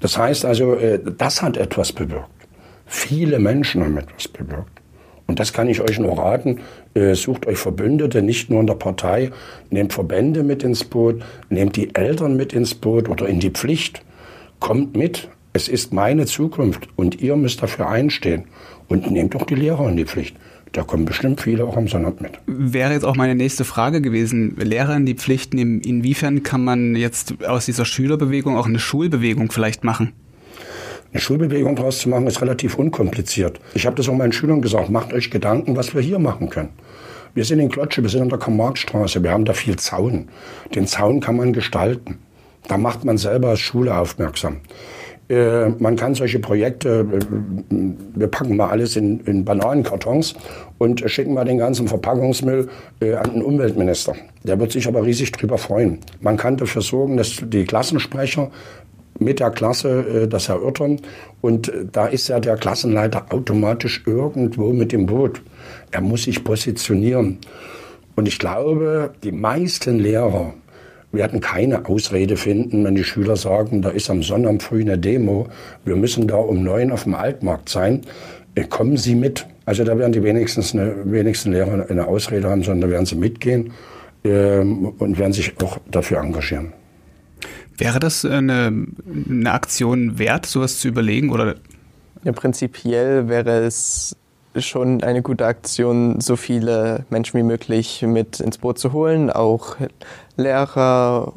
Das 0.00 0.16
heißt 0.16 0.44
also, 0.44 0.74
äh, 0.74 1.00
das 1.16 1.42
hat 1.42 1.56
etwas 1.56 1.92
bewirkt. 1.92 2.28
Viele 2.86 3.38
Menschen 3.38 3.84
haben 3.84 3.98
etwas 3.98 4.28
bewirkt. 4.28 4.78
Und 5.26 5.38
das 5.38 5.52
kann 5.52 5.68
ich 5.68 5.82
euch 5.82 5.98
nur 5.98 6.18
raten. 6.18 6.60
Äh, 6.94 7.14
sucht 7.14 7.46
euch 7.46 7.58
Verbündete, 7.58 8.22
nicht 8.22 8.48
nur 8.48 8.60
in 8.60 8.66
der 8.66 8.74
Partei. 8.74 9.30
Nehmt 9.70 9.92
Verbände 9.92 10.42
mit 10.42 10.62
ins 10.62 10.84
Boot, 10.84 11.22
nehmt 11.50 11.76
die 11.76 11.94
Eltern 11.94 12.36
mit 12.36 12.54
ins 12.54 12.74
Boot 12.74 13.08
oder 13.08 13.28
in 13.28 13.38
die 13.38 13.50
Pflicht. 13.50 14.02
Kommt 14.58 14.96
mit. 14.96 15.28
Es 15.52 15.68
ist 15.68 15.92
meine 15.92 16.26
Zukunft 16.26 16.88
und 16.96 17.20
ihr 17.20 17.36
müsst 17.36 17.62
dafür 17.62 17.88
einstehen. 17.88 18.44
Und 18.88 19.10
nehmt 19.10 19.36
auch 19.36 19.44
die 19.44 19.54
Lehrer 19.54 19.88
in 19.88 19.96
die 19.96 20.06
Pflicht. 20.06 20.34
Da 20.72 20.82
kommen 20.82 21.04
bestimmt 21.04 21.40
viele 21.40 21.64
auch 21.64 21.76
am 21.76 21.88
Sonnabend 21.88 22.20
mit. 22.20 22.32
Wäre 22.46 22.92
jetzt 22.92 23.04
auch 23.04 23.16
meine 23.16 23.34
nächste 23.34 23.64
Frage 23.64 24.00
gewesen. 24.00 24.56
Lehrer 24.56 24.96
in 24.96 25.06
die 25.06 25.14
Pflicht 25.14 25.54
nehmen. 25.54 25.80
Inwiefern 25.80 26.42
kann 26.42 26.62
man 26.62 26.94
jetzt 26.94 27.42
aus 27.44 27.66
dieser 27.66 27.84
Schülerbewegung 27.84 28.56
auch 28.56 28.66
eine 28.66 28.78
Schulbewegung 28.78 29.50
vielleicht 29.50 29.84
machen? 29.84 30.12
Eine 31.12 31.20
Schulbewegung 31.20 31.74
daraus 31.74 32.00
zu 32.00 32.10
machen, 32.10 32.26
ist 32.26 32.42
relativ 32.42 32.74
unkompliziert. 32.74 33.60
Ich 33.72 33.86
habe 33.86 33.96
das 33.96 34.08
auch 34.10 34.14
meinen 34.14 34.32
Schülern 34.32 34.60
gesagt, 34.60 34.90
macht 34.90 35.14
euch 35.14 35.30
Gedanken, 35.30 35.74
was 35.74 35.94
wir 35.94 36.02
hier 36.02 36.18
machen 36.18 36.50
können. 36.50 36.68
Wir 37.34 37.44
sind 37.44 37.60
in 37.60 37.70
Klotsche, 37.70 38.02
wir 38.02 38.10
sind 38.10 38.22
an 38.22 38.28
der 38.28 38.38
Karl-Marx-Straße, 38.38 39.22
wir 39.22 39.30
haben 39.30 39.44
da 39.44 39.54
viel 39.54 39.76
Zaun. 39.76 40.28
Den 40.74 40.86
Zaun 40.86 41.20
kann 41.20 41.36
man 41.36 41.52
gestalten. 41.52 42.18
Da 42.66 42.76
macht 42.76 43.04
man 43.04 43.16
selber 43.16 43.48
als 43.48 43.60
Schule 43.60 43.96
aufmerksam. 43.96 44.58
Äh, 45.28 45.68
man 45.78 45.96
kann 45.96 46.14
solche 46.14 46.38
Projekte, 46.38 47.06
äh, 47.12 47.76
wir 48.14 48.26
packen 48.28 48.56
mal 48.56 48.70
alles 48.70 48.96
in, 48.96 49.20
in 49.20 49.44
Bananenkartons 49.44 50.34
und 50.78 51.02
schicken 51.10 51.34
mal 51.34 51.44
den 51.44 51.58
ganzen 51.58 51.86
Verpackungsmüll 51.86 52.68
äh, 53.00 53.14
an 53.14 53.32
den 53.34 53.42
Umweltminister. 53.42 54.14
Der 54.44 54.58
wird 54.58 54.72
sich 54.72 54.86
aber 54.88 55.04
riesig 55.04 55.32
drüber 55.32 55.58
freuen. 55.58 55.98
Man 56.20 56.36
kann 56.36 56.56
dafür 56.56 56.82
sorgen, 56.82 57.16
dass 57.16 57.42
die 57.44 57.64
Klassensprecher 57.64 58.50
mit 59.18 59.40
der 59.40 59.50
Klasse 59.50 60.22
äh, 60.22 60.28
das 60.28 60.48
erörtern. 60.48 61.00
Und 61.40 61.68
äh, 61.68 61.84
da 61.90 62.06
ist 62.06 62.28
ja 62.28 62.40
der 62.40 62.56
Klassenleiter 62.56 63.26
automatisch 63.30 64.02
irgendwo 64.06 64.72
mit 64.72 64.92
dem 64.92 65.06
Boot. 65.06 65.42
Er 65.90 66.00
muss 66.00 66.24
sich 66.24 66.42
positionieren. 66.44 67.38
Und 68.16 68.26
ich 68.26 68.38
glaube, 68.38 69.12
die 69.22 69.32
meisten 69.32 69.98
Lehrer 69.98 70.54
werden 71.12 71.40
keine 71.40 71.86
Ausrede 71.86 72.36
finden, 72.36 72.84
wenn 72.84 72.94
die 72.94 73.04
Schüler 73.04 73.36
sagen, 73.36 73.82
da 73.82 73.90
ist 73.90 74.10
am 74.10 74.22
Sonntag 74.22 74.62
früh 74.62 74.82
eine 74.82 74.98
Demo, 74.98 75.48
wir 75.84 75.96
müssen 75.96 76.26
da 76.26 76.36
um 76.36 76.62
neun 76.62 76.90
auf 76.90 77.04
dem 77.04 77.14
Altmarkt 77.14 77.68
sein. 77.68 78.02
Äh, 78.54 78.64
kommen 78.64 78.96
Sie 78.96 79.14
mit. 79.14 79.46
Also 79.64 79.84
da 79.84 79.98
werden 79.98 80.12
die 80.12 80.22
wenigstens 80.22 80.74
eine, 80.74 80.94
wenigsten 81.04 81.52
Lehrer 81.52 81.86
eine 81.88 82.06
Ausrede 82.06 82.48
haben, 82.48 82.62
sondern 82.62 82.88
da 82.88 82.94
werden 82.94 83.06
sie 83.06 83.16
mitgehen 83.16 83.72
ähm, 84.24 84.94
und 84.98 85.18
werden 85.18 85.34
sich 85.34 85.52
auch 85.62 85.78
dafür 85.90 86.20
engagieren. 86.20 86.72
Wäre 87.76 88.00
das 88.00 88.24
eine, 88.24 88.86
eine 89.28 89.52
Aktion 89.52 90.18
wert, 90.18 90.46
sowas 90.46 90.78
zu 90.78 90.88
überlegen? 90.88 91.30
Oder? 91.30 91.56
Ja, 92.24 92.32
prinzipiell 92.32 93.28
wäre 93.28 93.66
es 93.66 94.16
schon 94.66 95.02
eine 95.02 95.22
gute 95.22 95.46
Aktion, 95.46 96.20
so 96.20 96.36
viele 96.36 97.04
Menschen 97.10 97.38
wie 97.38 97.44
möglich 97.44 98.02
mit 98.02 98.40
ins 98.40 98.58
Boot 98.58 98.78
zu 98.78 98.92
holen, 98.92 99.30
auch 99.30 99.76
Lehrer 100.36 101.32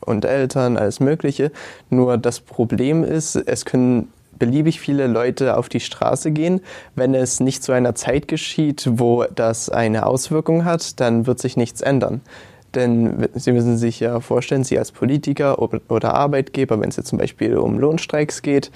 und 0.00 0.24
Eltern, 0.24 0.76
alles 0.76 1.00
Mögliche. 1.00 1.52
Nur 1.88 2.18
das 2.18 2.40
Problem 2.40 3.04
ist, 3.04 3.36
es 3.36 3.64
können 3.64 4.12
beliebig 4.38 4.80
viele 4.80 5.06
Leute 5.06 5.56
auf 5.56 5.68
die 5.68 5.80
Straße 5.80 6.32
gehen. 6.32 6.60
Wenn 6.96 7.14
es 7.14 7.40
nicht 7.40 7.62
zu 7.62 7.72
einer 7.72 7.94
Zeit 7.94 8.26
geschieht, 8.26 8.88
wo 8.90 9.24
das 9.24 9.68
eine 9.68 10.06
Auswirkung 10.06 10.64
hat, 10.64 10.98
dann 10.98 11.26
wird 11.26 11.38
sich 11.38 11.56
nichts 11.56 11.80
ändern. 11.80 12.22
Denn 12.74 13.28
Sie 13.34 13.52
müssen 13.52 13.76
sich 13.78 14.00
ja 14.00 14.20
vorstellen, 14.20 14.64
Sie 14.64 14.78
als 14.78 14.92
Politiker 14.92 15.60
oder 15.60 16.14
Arbeitgeber, 16.14 16.80
wenn 16.80 16.88
es 16.88 16.96
jetzt 16.96 17.08
zum 17.08 17.18
Beispiel 17.18 17.56
um 17.56 17.78
Lohnstreiks 17.78 18.42
geht, 18.42 18.70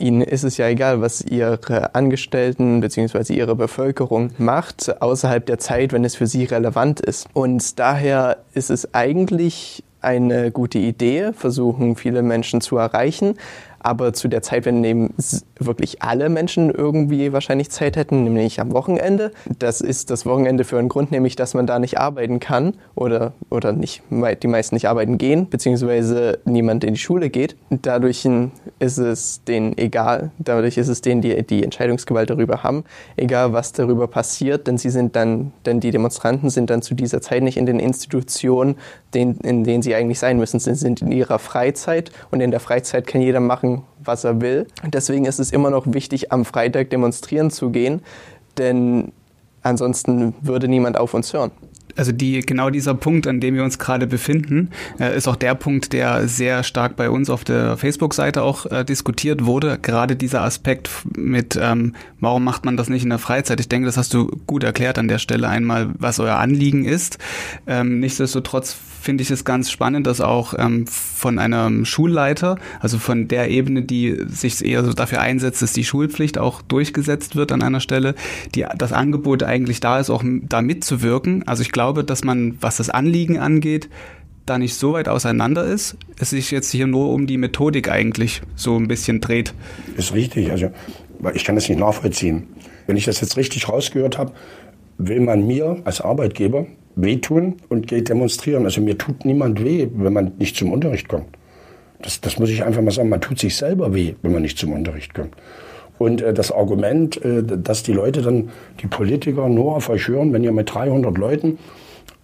Ihnen 0.00 0.22
ist 0.22 0.44
es 0.44 0.56
ja 0.56 0.68
egal, 0.68 1.00
was 1.00 1.22
Ihre 1.22 1.94
Angestellten 1.94 2.80
bzw. 2.80 3.34
Ihre 3.34 3.56
Bevölkerung 3.56 4.30
macht, 4.38 5.00
außerhalb 5.02 5.44
der 5.46 5.58
Zeit, 5.58 5.92
wenn 5.92 6.04
es 6.04 6.16
für 6.16 6.26
Sie 6.26 6.44
relevant 6.44 7.00
ist. 7.00 7.26
Und 7.32 7.78
daher 7.78 8.38
ist 8.54 8.70
es 8.70 8.94
eigentlich 8.94 9.82
eine 10.00 10.50
gute 10.50 10.78
Idee, 10.78 11.32
versuchen 11.32 11.96
viele 11.96 12.22
Menschen 12.22 12.60
zu 12.60 12.76
erreichen. 12.76 13.34
Aber 13.80 14.12
zu 14.12 14.28
der 14.28 14.42
Zeit, 14.42 14.64
wenn 14.64 14.82
eben 14.84 15.14
wirklich 15.58 16.02
alle 16.02 16.28
Menschen 16.28 16.70
irgendwie 16.70 17.32
wahrscheinlich 17.32 17.70
Zeit 17.70 17.96
hätten, 17.96 18.24
nämlich 18.24 18.60
am 18.60 18.72
Wochenende. 18.72 19.32
Das 19.58 19.80
ist 19.80 20.10
das 20.10 20.26
Wochenende 20.26 20.64
für 20.64 20.78
einen 20.78 20.88
Grund, 20.88 21.10
nämlich 21.10 21.36
dass 21.36 21.54
man 21.54 21.66
da 21.66 21.78
nicht 21.78 21.98
arbeiten 21.98 22.40
kann 22.40 22.74
oder, 22.94 23.32
oder 23.50 23.72
nicht, 23.72 24.02
die 24.10 24.46
meisten 24.46 24.74
nicht 24.74 24.88
arbeiten 24.88 25.18
gehen, 25.18 25.48
beziehungsweise 25.48 26.38
niemand 26.44 26.84
in 26.84 26.94
die 26.94 27.00
Schule 27.00 27.30
geht. 27.30 27.56
Dadurch 27.70 28.28
ist 28.78 28.98
es 28.98 29.44
denen 29.44 29.76
egal, 29.78 30.30
dadurch 30.38 30.78
ist 30.78 30.88
es 30.88 31.00
denen, 31.00 31.22
die 31.22 31.42
die 31.42 31.64
Entscheidungsgewalt 31.64 32.30
darüber 32.30 32.62
haben, 32.62 32.84
egal 33.16 33.52
was 33.52 33.72
darüber 33.72 34.08
passiert, 34.08 34.66
denn 34.66 34.78
sie 34.78 34.90
sind 34.90 35.16
dann, 35.16 35.52
denn 35.66 35.80
die 35.80 35.90
Demonstranten 35.90 36.50
sind 36.50 36.70
dann 36.70 36.82
zu 36.82 36.94
dieser 36.94 37.20
Zeit 37.20 37.42
nicht 37.42 37.56
in 37.56 37.66
den 37.66 37.80
Institutionen, 37.80 38.76
in 39.14 39.64
denen 39.64 39.82
sie 39.82 39.94
eigentlich 39.94 40.18
sein 40.18 40.38
müssen. 40.38 40.60
Sie 40.60 40.74
sind 40.74 41.02
in 41.02 41.12
ihrer 41.12 41.38
Freizeit 41.38 42.10
und 42.30 42.40
in 42.40 42.50
der 42.50 42.60
Freizeit 42.60 43.06
kann 43.06 43.20
jeder 43.20 43.40
machen, 43.40 43.82
was 44.02 44.24
er 44.24 44.40
will. 44.40 44.66
Deswegen 44.84 45.24
ist 45.24 45.38
es 45.38 45.50
immer 45.50 45.70
noch 45.70 45.84
wichtig, 45.86 46.32
am 46.32 46.44
Freitag 46.44 46.90
demonstrieren 46.90 47.50
zu 47.50 47.70
gehen, 47.70 48.02
denn 48.56 49.12
ansonsten 49.62 50.34
würde 50.40 50.68
niemand 50.68 50.98
auf 50.98 51.14
uns 51.14 51.32
hören 51.32 51.50
also 51.98 52.12
die, 52.12 52.40
genau 52.40 52.70
dieser 52.70 52.94
Punkt, 52.94 53.26
an 53.26 53.40
dem 53.40 53.56
wir 53.56 53.64
uns 53.64 53.78
gerade 53.78 54.06
befinden, 54.06 54.70
äh, 55.00 55.16
ist 55.16 55.26
auch 55.26 55.36
der 55.36 55.54
Punkt, 55.54 55.92
der 55.92 56.28
sehr 56.28 56.62
stark 56.62 56.96
bei 56.96 57.10
uns 57.10 57.28
auf 57.28 57.44
der 57.44 57.76
Facebook-Seite 57.76 58.42
auch 58.42 58.66
äh, 58.66 58.84
diskutiert 58.84 59.44
wurde. 59.44 59.78
Gerade 59.82 60.14
dieser 60.14 60.42
Aspekt 60.42 60.90
mit, 61.16 61.58
ähm, 61.60 61.94
warum 62.20 62.44
macht 62.44 62.64
man 62.64 62.76
das 62.76 62.88
nicht 62.88 63.02
in 63.02 63.10
der 63.10 63.18
Freizeit? 63.18 63.58
Ich 63.58 63.68
denke, 63.68 63.86
das 63.86 63.96
hast 63.96 64.14
du 64.14 64.28
gut 64.46 64.62
erklärt 64.62 64.98
an 64.98 65.08
der 65.08 65.18
Stelle 65.18 65.48
einmal, 65.48 65.88
was 65.98 66.20
euer 66.20 66.36
Anliegen 66.36 66.84
ist. 66.84 67.18
Ähm, 67.66 67.98
nichtsdestotrotz 67.98 68.76
finde 69.00 69.22
ich 69.22 69.30
es 69.30 69.44
ganz 69.44 69.70
spannend, 69.70 70.06
dass 70.06 70.20
auch 70.20 70.54
ähm, 70.58 70.86
von 70.86 71.38
einem 71.38 71.84
Schulleiter, 71.84 72.58
also 72.80 72.98
von 72.98 73.28
der 73.28 73.50
Ebene, 73.50 73.82
die 73.82 74.16
sich 74.28 74.64
eher 74.64 74.84
so 74.84 74.92
dafür 74.92 75.20
einsetzt, 75.20 75.62
dass 75.62 75.72
die 75.72 75.84
Schulpflicht 75.84 76.38
auch 76.38 76.62
durchgesetzt 76.62 77.36
wird 77.36 77.52
an 77.52 77.62
einer 77.62 77.80
Stelle, 77.80 78.14
die, 78.54 78.66
das 78.76 78.92
Angebot 78.92 79.42
eigentlich 79.42 79.80
da 79.80 79.98
ist, 79.98 80.10
auch 80.10 80.22
da 80.24 80.62
mitzuwirken. 80.62 81.46
Also 81.46 81.62
ich 81.62 81.72
glaube, 81.72 82.04
dass 82.04 82.24
man, 82.24 82.56
was 82.60 82.76
das 82.76 82.90
Anliegen 82.90 83.38
angeht, 83.38 83.88
da 84.48 84.58
nicht 84.58 84.74
so 84.74 84.94
weit 84.94 85.08
auseinander 85.08 85.64
ist. 85.64 85.96
Es 86.18 86.30
sich 86.30 86.50
jetzt 86.50 86.70
hier 86.70 86.86
nur 86.86 87.10
um 87.10 87.26
die 87.26 87.36
Methodik 87.36 87.90
eigentlich 87.90 88.42
so 88.56 88.76
ein 88.76 88.88
bisschen 88.88 89.20
dreht. 89.20 89.52
Ist 89.96 90.14
richtig. 90.14 90.50
Also, 90.50 90.70
ich 91.34 91.44
kann 91.44 91.54
das 91.54 91.68
nicht 91.68 91.78
nachvollziehen. 91.78 92.44
Wenn 92.86 92.96
ich 92.96 93.04
das 93.04 93.20
jetzt 93.20 93.36
richtig 93.36 93.68
rausgehört 93.68 94.16
habe, 94.18 94.32
will 94.96 95.20
man 95.20 95.46
mir 95.46 95.80
als 95.84 96.00
Arbeitgeber 96.00 96.66
wehtun 97.00 97.56
und 97.68 97.86
geht 97.86 98.08
demonstrieren. 98.08 98.64
Also 98.64 98.80
mir 98.80 98.98
tut 98.98 99.24
niemand 99.24 99.62
weh, 99.64 99.88
wenn 99.94 100.12
man 100.12 100.32
nicht 100.38 100.56
zum 100.56 100.72
Unterricht 100.72 101.08
kommt. 101.08 101.26
Das, 102.02 102.20
das 102.20 102.38
muss 102.38 102.50
ich 102.50 102.64
einfach 102.64 102.82
mal 102.82 102.90
sagen. 102.90 103.08
Man 103.08 103.20
tut 103.20 103.38
sich 103.38 103.56
selber 103.56 103.94
weh, 103.94 104.14
wenn 104.22 104.32
man 104.32 104.42
nicht 104.42 104.58
zum 104.58 104.72
Unterricht 104.72 105.14
kommt. 105.14 105.34
Und 105.98 106.22
äh, 106.22 106.32
das 106.34 106.52
Argument, 106.52 107.22
äh, 107.24 107.42
dass 107.42 107.82
die 107.82 107.92
Leute 107.92 108.22
dann, 108.22 108.50
die 108.80 108.86
Politiker 108.86 109.48
nur 109.48 109.76
auf 109.76 109.88
euch 109.88 110.08
hören, 110.08 110.32
wenn 110.32 110.44
ihr 110.44 110.52
mit 110.52 110.72
300 110.72 111.16
Leuten 111.16 111.58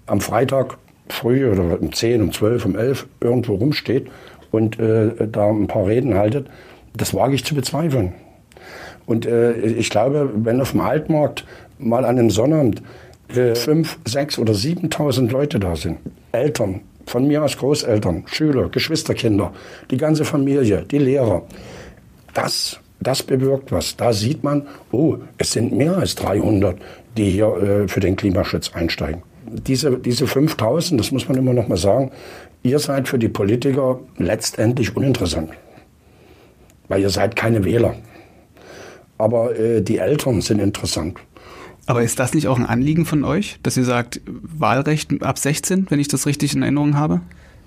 am 0.07 0.21
Freitag 0.21 0.77
früh 1.09 1.51
oder 1.51 1.81
um 1.81 1.93
10, 1.93 2.23
um 2.23 2.33
12, 2.33 2.67
um 2.67 2.77
11 2.77 3.07
irgendwo 3.21 3.55
rumsteht 3.55 4.09
und 4.51 4.79
äh, 4.79 5.29
da 5.29 5.51
ein 5.51 5.67
paar 5.67 5.87
Reden 5.87 6.15
haltet, 6.15 6.47
das 6.97 7.15
wage 7.15 7.35
ich 7.35 7.45
zu 7.45 7.55
bezweifeln. 7.55 8.13
Und 9.07 9.27
äh, 9.27 9.53
ich 9.53 9.91
glaube, 9.91 10.31
wenn 10.35 10.61
auf 10.61 10.71
dem 10.71 10.81
Altmarkt 10.81 11.45
mal 11.79 12.05
an 12.05 12.19
einem 12.19 12.31
Sonnabend 12.31 12.83
äh, 13.37 13.55
fünf, 13.55 13.99
sechs 14.05 14.39
oder 14.39 14.53
7.000 14.53 15.31
Leute 15.31 15.59
da 15.59 15.77
sind, 15.77 15.99
Eltern, 16.33 16.81
von 17.07 17.27
mir 17.27 17.45
aus 17.45 17.57
Großeltern, 17.57 18.25
Schüler, 18.27 18.69
Geschwisterkinder, 18.69 19.53
die 19.91 19.97
ganze 19.97 20.25
Familie, 20.25 20.85
die 20.91 20.99
Lehrer, 20.99 21.43
das, 22.33 22.81
das 23.01 23.23
bewirkt 23.23 23.73
was. 23.73 23.97
Da 23.97 24.13
sieht 24.13 24.43
man, 24.43 24.67
oh, 24.93 25.17
es 25.39 25.53
sind 25.53 25.73
mehr 25.73 25.97
als 25.97 26.15
300, 26.17 26.77
die 27.17 27.31
hier 27.31 27.57
äh, 27.57 27.89
für 27.89 28.01
den 28.01 28.17
Klimaschutz 28.17 28.73
einsteigen. 28.75 29.23
Diese, 29.47 29.99
diese 29.99 30.27
5000, 30.27 31.01
das 31.01 31.13
muss 31.13 31.29
man 31.29 31.39
immer 31.39 31.53
noch 31.53 31.69
mal 31.69 31.77
sagen, 31.77 32.11
ihr 32.63 32.79
seid 32.79 33.09
für 33.09 33.19
die 33.19 33.29
Politiker 33.29 34.01
letztendlich 34.17 34.97
uninteressant. 34.97 35.51
Weil 36.89 37.03
ihr 37.03 37.11
seid 37.11 37.37
keine 37.37 37.65
Wähler. 37.65 37.95
Aber 39.17 39.57
äh, 39.57 39.81
die 39.81 39.99
Eltern 39.99 40.41
sind 40.41 40.61
interessant. 40.61 41.19
Aber 41.87 42.03
ist 42.03 42.19
das 42.19 42.35
nicht 42.35 42.49
auch 42.49 42.59
ein 42.59 42.67
Anliegen 42.67 43.05
von 43.05 43.25
euch, 43.25 43.59
dass 43.63 43.77
ihr 43.77 43.85
sagt, 43.85 44.21
Wahlrecht 44.27 45.23
ab 45.23 45.39
16, 45.39 45.87
wenn 45.91 46.01
ich 46.01 46.09
das 46.09 46.27
richtig 46.27 46.55
in 46.55 46.63
Erinnerung 46.63 46.97
habe? 46.97 47.21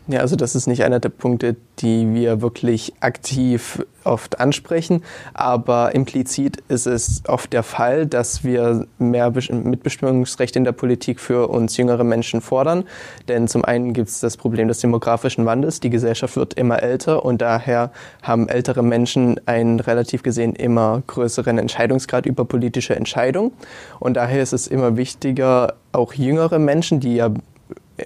Ja, 0.09 0.21
also 0.21 0.37
das 0.37 0.55
ist 0.55 0.67
nicht 0.67 0.85
einer 0.85 1.01
der 1.01 1.09
Punkte, 1.09 1.57
die 1.79 2.13
wir 2.13 2.41
wirklich 2.41 2.93
aktiv 3.01 3.85
oft 4.05 4.39
ansprechen, 4.39 5.03
aber 5.33 5.93
implizit 5.93 6.63
ist 6.69 6.87
es 6.87 7.23
oft 7.27 7.51
der 7.51 7.61
Fall, 7.63 8.05
dass 8.05 8.45
wir 8.45 8.87
mehr 8.99 9.31
Mitbestimmungsrecht 9.31 10.55
in 10.55 10.63
der 10.63 10.71
Politik 10.71 11.19
für 11.19 11.49
uns 11.49 11.75
jüngere 11.75 12.05
Menschen 12.05 12.39
fordern. 12.39 12.85
Denn 13.27 13.49
zum 13.49 13.65
einen 13.65 13.91
gibt 13.91 14.07
es 14.07 14.21
das 14.21 14.37
Problem 14.37 14.69
des 14.69 14.79
demografischen 14.79 15.45
Wandels. 15.45 15.81
Die 15.81 15.89
Gesellschaft 15.89 16.37
wird 16.37 16.53
immer 16.53 16.81
älter 16.81 17.25
und 17.25 17.41
daher 17.41 17.91
haben 18.21 18.47
ältere 18.47 18.83
Menschen 18.83 19.41
einen 19.45 19.81
relativ 19.81 20.23
gesehen 20.23 20.55
immer 20.55 21.03
größeren 21.05 21.57
Entscheidungsgrad 21.57 22.25
über 22.25 22.45
politische 22.45 22.95
Entscheidungen. 22.95 23.51
Und 23.99 24.13
daher 24.15 24.41
ist 24.41 24.53
es 24.53 24.67
immer 24.67 24.95
wichtiger, 24.95 25.73
auch 25.91 26.13
jüngere 26.13 26.59
Menschen, 26.59 27.01
die 27.01 27.15
ja 27.15 27.29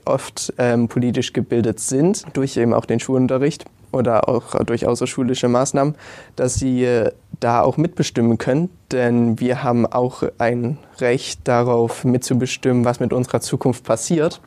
oft 0.05 0.53
ähm, 0.57 0.87
politisch 0.87 1.33
gebildet 1.33 1.79
sind, 1.79 2.25
durch 2.33 2.57
eben 2.57 2.73
auch 2.73 2.85
den 2.85 2.99
Schulunterricht 2.99 3.65
oder 3.91 4.29
auch 4.29 4.55
durch 4.63 4.87
außerschulische 4.87 5.47
Maßnahmen, 5.47 5.95
dass 6.35 6.55
sie 6.55 6.83
äh, 6.85 7.11
da 7.39 7.61
auch 7.61 7.77
mitbestimmen 7.77 8.37
können. 8.37 8.69
Denn 8.91 9.39
wir 9.39 9.63
haben 9.63 9.85
auch 9.85 10.23
ein 10.37 10.77
Recht 10.99 11.47
darauf 11.47 12.03
mitzubestimmen, 12.03 12.85
was 12.85 12.99
mit 12.99 13.13
unserer 13.13 13.41
Zukunft 13.41 13.83
passiert. 13.83 14.41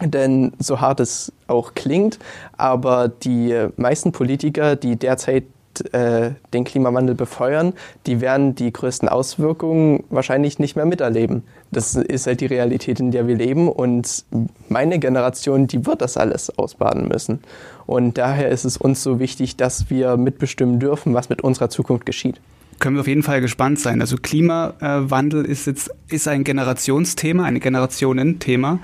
Denn 0.00 0.52
so 0.58 0.80
hart 0.80 1.00
es 1.00 1.32
auch 1.46 1.74
klingt, 1.74 2.18
aber 2.56 3.06
die 3.08 3.68
meisten 3.76 4.10
Politiker, 4.10 4.74
die 4.74 4.96
derzeit 4.96 5.44
äh, 5.92 6.30
den 6.52 6.64
Klimawandel 6.64 7.14
befeuern, 7.14 7.72
die 8.06 8.20
werden 8.20 8.54
die 8.54 8.72
größten 8.72 9.08
Auswirkungen 9.08 10.04
wahrscheinlich 10.10 10.58
nicht 10.58 10.76
mehr 10.76 10.86
miterleben. 10.86 11.42
Das 11.70 11.94
ist 11.94 12.26
halt 12.26 12.40
die 12.40 12.46
Realität, 12.46 13.00
in 13.00 13.10
der 13.10 13.26
wir 13.26 13.36
leben 13.36 13.68
und 13.68 14.24
meine 14.68 14.98
Generation, 14.98 15.66
die 15.66 15.86
wird 15.86 16.02
das 16.02 16.16
alles 16.16 16.56
ausbaden 16.58 17.08
müssen. 17.08 17.40
Und 17.86 18.18
daher 18.18 18.48
ist 18.48 18.64
es 18.64 18.76
uns 18.76 19.02
so 19.02 19.18
wichtig, 19.18 19.56
dass 19.56 19.90
wir 19.90 20.16
mitbestimmen 20.16 20.80
dürfen, 20.80 21.14
was 21.14 21.28
mit 21.28 21.42
unserer 21.42 21.68
Zukunft 21.68 22.06
geschieht 22.06 22.40
können 22.78 22.96
wir 22.96 23.00
auf 23.00 23.06
jeden 23.06 23.22
Fall 23.22 23.40
gespannt 23.40 23.78
sein. 23.78 24.00
Also 24.00 24.16
Klimawandel 24.16 25.44
ist 25.44 25.66
jetzt 25.66 25.90
ist 26.08 26.28
ein 26.28 26.44
Generationsthema, 26.44 27.44
ein 27.44 27.60
Generationenthema. 27.60 28.78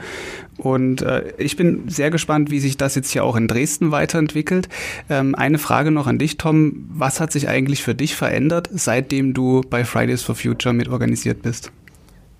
Und 0.56 1.02
äh, 1.02 1.32
ich 1.38 1.56
bin 1.56 1.88
sehr 1.88 2.10
gespannt, 2.10 2.50
wie 2.50 2.60
sich 2.60 2.76
das 2.76 2.94
jetzt 2.94 3.10
hier 3.10 3.24
auch 3.24 3.36
in 3.36 3.48
Dresden 3.48 3.92
weiterentwickelt. 3.92 4.68
Ähm, 5.08 5.34
eine 5.34 5.58
Frage 5.58 5.90
noch 5.90 6.06
an 6.06 6.18
dich, 6.18 6.36
Tom. 6.36 6.86
Was 6.92 7.20
hat 7.20 7.32
sich 7.32 7.48
eigentlich 7.48 7.82
für 7.82 7.94
dich 7.94 8.14
verändert, 8.14 8.68
seitdem 8.72 9.32
du 9.32 9.62
bei 9.68 9.84
Fridays 9.84 10.22
for 10.22 10.34
Future 10.34 10.74
mit 10.74 10.88
organisiert 10.88 11.42
bist? 11.42 11.72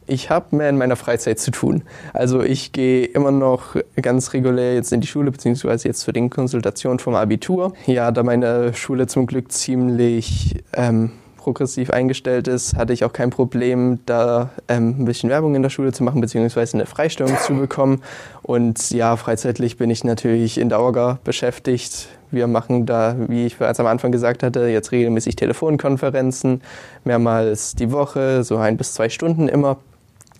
Ich 0.06 0.28
habe 0.28 0.56
mehr 0.56 0.68
in 0.68 0.76
meiner 0.76 0.96
Freizeit 0.96 1.38
zu 1.38 1.52
tun. 1.52 1.82
Also 2.12 2.42
ich 2.42 2.72
gehe 2.72 3.04
immer 3.04 3.30
noch 3.30 3.76
ganz 4.02 4.32
regulär 4.32 4.74
jetzt 4.74 4.92
in 4.92 5.00
die 5.00 5.06
Schule, 5.06 5.30
beziehungsweise 5.30 5.86
jetzt 5.86 6.02
für 6.02 6.12
den 6.12 6.30
Konsultation 6.30 6.98
vom 6.98 7.14
Abitur. 7.14 7.74
Ja, 7.86 8.10
da 8.10 8.24
meine 8.24 8.74
Schule 8.74 9.06
zum 9.06 9.26
Glück 9.26 9.52
ziemlich 9.52 10.56
ähm, 10.72 11.12
progressiv 11.40 11.90
eingestellt 11.90 12.46
ist, 12.48 12.76
hatte 12.76 12.92
ich 12.92 13.04
auch 13.04 13.12
kein 13.12 13.30
Problem, 13.30 14.00
da 14.06 14.50
ähm, 14.68 14.96
ein 14.98 15.04
bisschen 15.04 15.30
Werbung 15.30 15.54
in 15.54 15.62
der 15.62 15.70
Schule 15.70 15.92
zu 15.92 16.04
machen, 16.04 16.20
beziehungsweise 16.20 16.76
eine 16.76 16.86
Freistellung 16.86 17.36
zu 17.38 17.54
bekommen. 17.54 18.02
Und 18.42 18.90
ja, 18.90 19.16
freizeitlich 19.16 19.76
bin 19.76 19.90
ich 19.90 20.04
natürlich 20.04 20.58
in 20.58 20.68
der 20.68 20.80
Orga 20.80 21.18
beschäftigt. 21.24 22.08
Wir 22.30 22.46
machen 22.46 22.86
da, 22.86 23.16
wie 23.28 23.46
ich 23.46 23.56
bereits 23.56 23.80
am 23.80 23.86
Anfang 23.86 24.12
gesagt 24.12 24.42
hatte, 24.42 24.68
jetzt 24.68 24.92
regelmäßig 24.92 25.36
Telefonkonferenzen, 25.36 26.62
mehrmals 27.04 27.74
die 27.74 27.90
Woche, 27.90 28.44
so 28.44 28.58
ein 28.58 28.76
bis 28.76 28.94
zwei 28.94 29.08
Stunden 29.08 29.48
immer. 29.48 29.78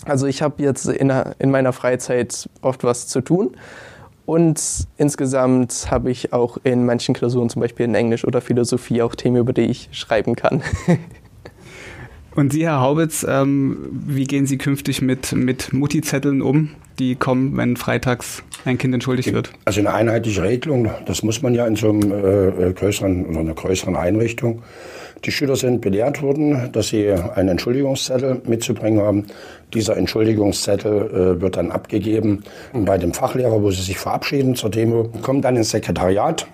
Also 0.05 0.27
ich 0.27 0.43
habe 0.43 0.63
jetzt 0.63 0.87
in, 0.87 1.13
in 1.39 1.51
meiner 1.51 1.73
Freizeit 1.73 2.49
oft 2.63 2.85
was 2.85 3.07
zu 3.07 3.21
tun. 3.21 3.57
Und 4.31 4.87
insgesamt 4.97 5.89
habe 5.91 6.09
ich 6.13 6.33
auch 6.33 6.59
in 6.63 6.87
manchen 6.87 7.17
Klausuren, 7.17 7.51
zum 7.51 7.63
Beispiel 7.63 7.85
in 7.87 7.97
Englisch 7.97 8.25
oder 8.25 8.41
Philosophie, 8.41 9.03
auch 9.03 9.17
Themen, 9.17 9.39
über 9.39 9.53
die 9.53 9.63
ich 9.63 9.89
schreiben 9.91 10.37
kann. 10.37 10.63
Und 12.37 12.53
Sie, 12.53 12.65
Herr 12.65 12.81
Haubitz, 12.81 13.27
ähm, 13.29 13.89
wie 13.91 14.23
gehen 14.23 14.47
Sie 14.47 14.57
künftig 14.57 15.03
mit, 15.03 15.33
mit 15.33 15.73
Mutti-Zetteln 15.73 16.43
um, 16.43 16.71
die 17.01 17.17
kommen, 17.17 17.57
wenn 17.57 17.77
freitags 17.77 18.45
ein 18.65 18.79
Kind 18.79 18.95
entschuldigt 18.95 19.33
wird? 19.33 19.51
Also 19.65 19.81
eine 19.81 19.93
einheitliche 19.93 20.45
Regelung, 20.45 20.89
das 21.07 21.25
muss 21.25 21.43
man 21.43 21.53
ja 21.53 21.67
in 21.67 21.75
so 21.75 21.89
einem 21.91 22.13
äh, 22.13 22.69
äh 22.69 22.73
größeren 22.73 23.27
oder 23.27 23.41
einer 23.41 23.55
größeren 23.55 23.97
Einrichtung. 23.97 24.63
Die 25.25 25.33
Schüler 25.33 25.57
sind 25.57 25.83
belehrt 25.83 26.23
worden, 26.23 26.71
dass 26.73 26.89
sie 26.89 27.11
einen 27.11 27.51
Entschuldigungszettel 27.51 28.41
mitzubringen 28.47 29.03
haben. 29.03 29.27
Dieser 29.75 29.97
Entschuldigungszettel 29.97 31.37
äh, 31.37 31.41
wird 31.41 31.57
dann 31.57 31.71
abgegeben 31.71 32.43
bei 32.73 32.97
dem 32.97 33.13
Fachlehrer, 33.13 33.63
wo 33.63 33.71
sie 33.71 33.83
sich 33.83 33.99
verabschieden 33.99 34.55
zur 34.55 34.71
Demo, 34.71 35.11
kommt 35.23 35.45
dann 35.45 35.57
ins 35.57 35.71
Sekretariat. 35.71 36.47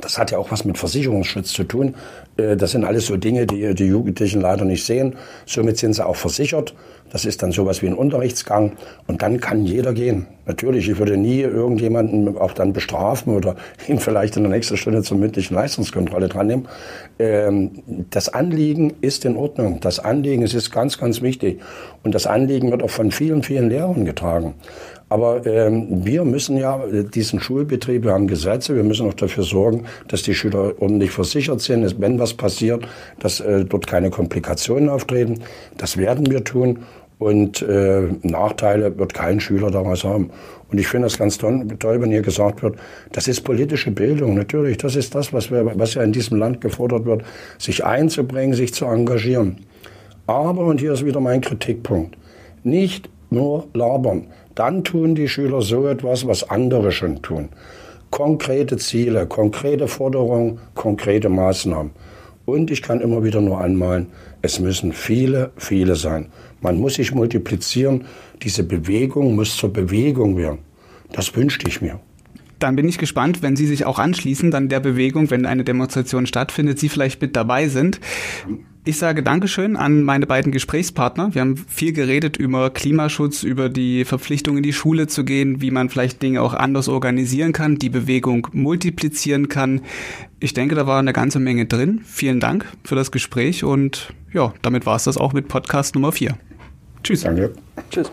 Das 0.00 0.18
hat 0.18 0.32
ja 0.32 0.38
auch 0.38 0.50
was 0.50 0.64
mit 0.64 0.76
Versicherungsschutz 0.76 1.52
zu 1.52 1.64
tun. 1.64 1.94
Äh, 2.36 2.56
das 2.56 2.72
sind 2.72 2.84
alles 2.84 3.06
so 3.06 3.16
Dinge, 3.16 3.46
die 3.46 3.74
die 3.74 3.86
Jugendlichen 3.86 4.40
leider 4.40 4.64
nicht 4.64 4.84
sehen. 4.84 5.16
Somit 5.46 5.78
sind 5.78 5.94
sie 5.94 6.06
auch 6.06 6.16
versichert. 6.16 6.74
Das 7.10 7.24
ist 7.24 7.42
dann 7.42 7.52
sowas 7.52 7.80
wie 7.80 7.86
ein 7.86 7.94
Unterrichtsgang. 7.94 8.72
Und 9.06 9.22
dann 9.22 9.40
kann 9.40 9.64
jeder 9.64 9.92
gehen. 9.92 10.26
Natürlich, 10.46 10.88
ich 10.88 10.98
würde 10.98 11.16
nie 11.16 11.40
irgendjemanden 11.40 12.36
auch 12.36 12.52
dann 12.52 12.72
bestrafen 12.72 13.34
oder 13.34 13.56
ihn 13.88 13.98
vielleicht 13.98 14.36
in 14.36 14.42
der 14.42 14.50
nächsten 14.50 14.76
Stunde 14.76 15.02
zur 15.02 15.16
mündlichen 15.16 15.54
Leistungskontrolle 15.54 16.28
dran 16.28 16.48
nehmen. 16.48 16.68
Ähm, 17.18 17.82
das 18.10 18.28
Anliegen 18.28 18.94
ist 19.00 19.24
in 19.24 19.36
Ordnung. 19.36 19.78
Das 19.80 20.00
Anliegen 20.00 20.42
es 20.42 20.54
ist 20.54 20.72
ganz, 20.72 20.98
ganz 20.98 21.22
wichtig. 21.22 21.60
Und 22.02 22.14
das 22.14 22.26
Anliegen 22.26 22.70
wird 22.70 22.82
auch 22.82 22.90
von 22.90 23.10
vielen, 23.10 23.42
vielen 23.42 23.68
Lehrern 23.68 24.04
getragen. 24.04 24.54
Aber 25.08 25.44
ähm, 25.46 26.04
wir 26.04 26.24
müssen 26.24 26.56
ja 26.56 26.82
diesen 27.14 27.38
Schulbetrieb, 27.38 28.04
wir 28.04 28.12
haben 28.12 28.26
Gesetze, 28.26 28.74
wir 28.74 28.82
müssen 28.82 29.06
auch 29.06 29.14
dafür 29.14 29.44
sorgen, 29.44 29.84
dass 30.08 30.22
die 30.22 30.34
Schüler 30.34 30.72
ordentlich 30.80 31.10
versichert 31.10 31.60
sind, 31.60 32.00
wenn 32.00 32.18
was 32.18 32.34
passiert, 32.34 32.86
dass 33.20 33.40
äh, 33.40 33.64
dort 33.64 33.86
keine 33.86 34.10
Komplikationen 34.10 34.88
auftreten. 34.88 35.40
Das 35.76 35.96
werden 35.96 36.30
wir 36.30 36.42
tun 36.42 36.80
und 37.18 37.62
äh, 37.62 38.08
Nachteile 38.22 38.98
wird 38.98 39.14
kein 39.14 39.40
Schüler 39.40 39.70
daraus 39.70 40.04
haben. 40.04 40.30
Und 40.70 40.78
ich 40.78 40.88
finde 40.88 41.06
das 41.06 41.18
ganz 41.18 41.38
toll, 41.38 41.66
wenn 41.80 42.10
hier 42.10 42.22
gesagt 42.22 42.62
wird, 42.62 42.76
das 43.12 43.28
ist 43.28 43.42
politische 43.42 43.90
Bildung. 43.90 44.34
Natürlich, 44.34 44.78
das 44.78 44.96
ist 44.96 45.14
das, 45.14 45.32
was, 45.32 45.50
wir, 45.50 45.78
was 45.78 45.94
ja 45.94 46.02
in 46.02 46.12
diesem 46.12 46.38
Land 46.38 46.60
gefordert 46.60 47.04
wird, 47.04 47.22
sich 47.58 47.84
einzubringen, 47.84 48.54
sich 48.54 48.74
zu 48.74 48.86
engagieren. 48.86 49.58
Aber, 50.26 50.64
und 50.66 50.80
hier 50.80 50.92
ist 50.92 51.04
wieder 51.04 51.20
mein 51.20 51.40
Kritikpunkt, 51.40 52.16
nicht 52.64 53.08
nur 53.30 53.68
labern. 53.74 54.26
Dann 54.54 54.84
tun 54.84 55.14
die 55.14 55.28
Schüler 55.28 55.62
so 55.62 55.86
etwas, 55.88 56.26
was 56.26 56.48
andere 56.48 56.92
schon 56.92 57.22
tun. 57.22 57.48
Konkrete 58.10 58.76
Ziele, 58.76 59.26
konkrete 59.26 59.88
Forderungen, 59.88 60.60
konkrete 60.74 61.28
Maßnahmen. 61.28 61.90
Und 62.44 62.70
ich 62.70 62.82
kann 62.82 63.00
immer 63.00 63.24
wieder 63.24 63.40
nur 63.40 63.60
anmalen, 63.60 64.08
es 64.42 64.60
müssen 64.60 64.92
viele, 64.92 65.50
viele 65.56 65.96
sein. 65.96 66.26
Man 66.60 66.78
muss 66.78 66.94
sich 66.94 67.14
multiplizieren. 67.14 68.04
Diese 68.42 68.62
Bewegung 68.62 69.34
muss 69.34 69.56
zur 69.56 69.72
Bewegung 69.72 70.36
werden. 70.36 70.58
Das 71.12 71.34
wünschte 71.34 71.66
ich 71.66 71.80
mir. 71.80 72.00
Dann 72.58 72.76
bin 72.76 72.88
ich 72.88 72.98
gespannt, 72.98 73.42
wenn 73.42 73.56
Sie 73.56 73.66
sich 73.66 73.84
auch 73.86 73.98
anschließen, 73.98 74.50
dann 74.50 74.68
der 74.68 74.80
Bewegung, 74.80 75.30
wenn 75.30 75.46
eine 75.46 75.64
Demonstration 75.64 76.26
stattfindet, 76.26 76.78
Sie 76.78 76.88
vielleicht 76.88 77.20
mit 77.20 77.36
dabei 77.36 77.68
sind. 77.68 78.00
Ich 78.86 78.98
sage 78.98 79.22
Dankeschön 79.22 79.76
an 79.76 80.02
meine 80.02 80.26
beiden 80.26 80.52
Gesprächspartner. 80.52 81.34
Wir 81.34 81.40
haben 81.40 81.56
viel 81.56 81.94
geredet 81.94 82.36
über 82.36 82.68
Klimaschutz, 82.68 83.42
über 83.42 83.70
die 83.70 84.04
Verpflichtung 84.04 84.58
in 84.58 84.62
die 84.62 84.74
Schule 84.74 85.06
zu 85.06 85.24
gehen, 85.24 85.62
wie 85.62 85.70
man 85.70 85.88
vielleicht 85.88 86.20
Dinge 86.22 86.42
auch 86.42 86.52
anders 86.52 86.88
organisieren 86.88 87.54
kann, 87.54 87.76
die 87.76 87.88
Bewegung 87.88 88.46
multiplizieren 88.52 89.48
kann. 89.48 89.80
Ich 90.38 90.52
denke, 90.52 90.74
da 90.74 90.86
war 90.86 90.98
eine 90.98 91.14
ganze 91.14 91.40
Menge 91.40 91.64
drin. 91.64 92.02
Vielen 92.04 92.40
Dank 92.40 92.66
für 92.84 92.94
das 92.94 93.10
Gespräch 93.10 93.64
und 93.64 94.12
ja, 94.34 94.52
damit 94.60 94.84
war 94.84 94.96
es 94.96 95.04
das 95.04 95.16
auch 95.16 95.32
mit 95.32 95.48
Podcast 95.48 95.94
Nummer 95.94 96.12
4. 96.12 96.36
Tschüss. 97.02 97.22
Danke. 97.22 97.54
Tschüss. 97.90 98.12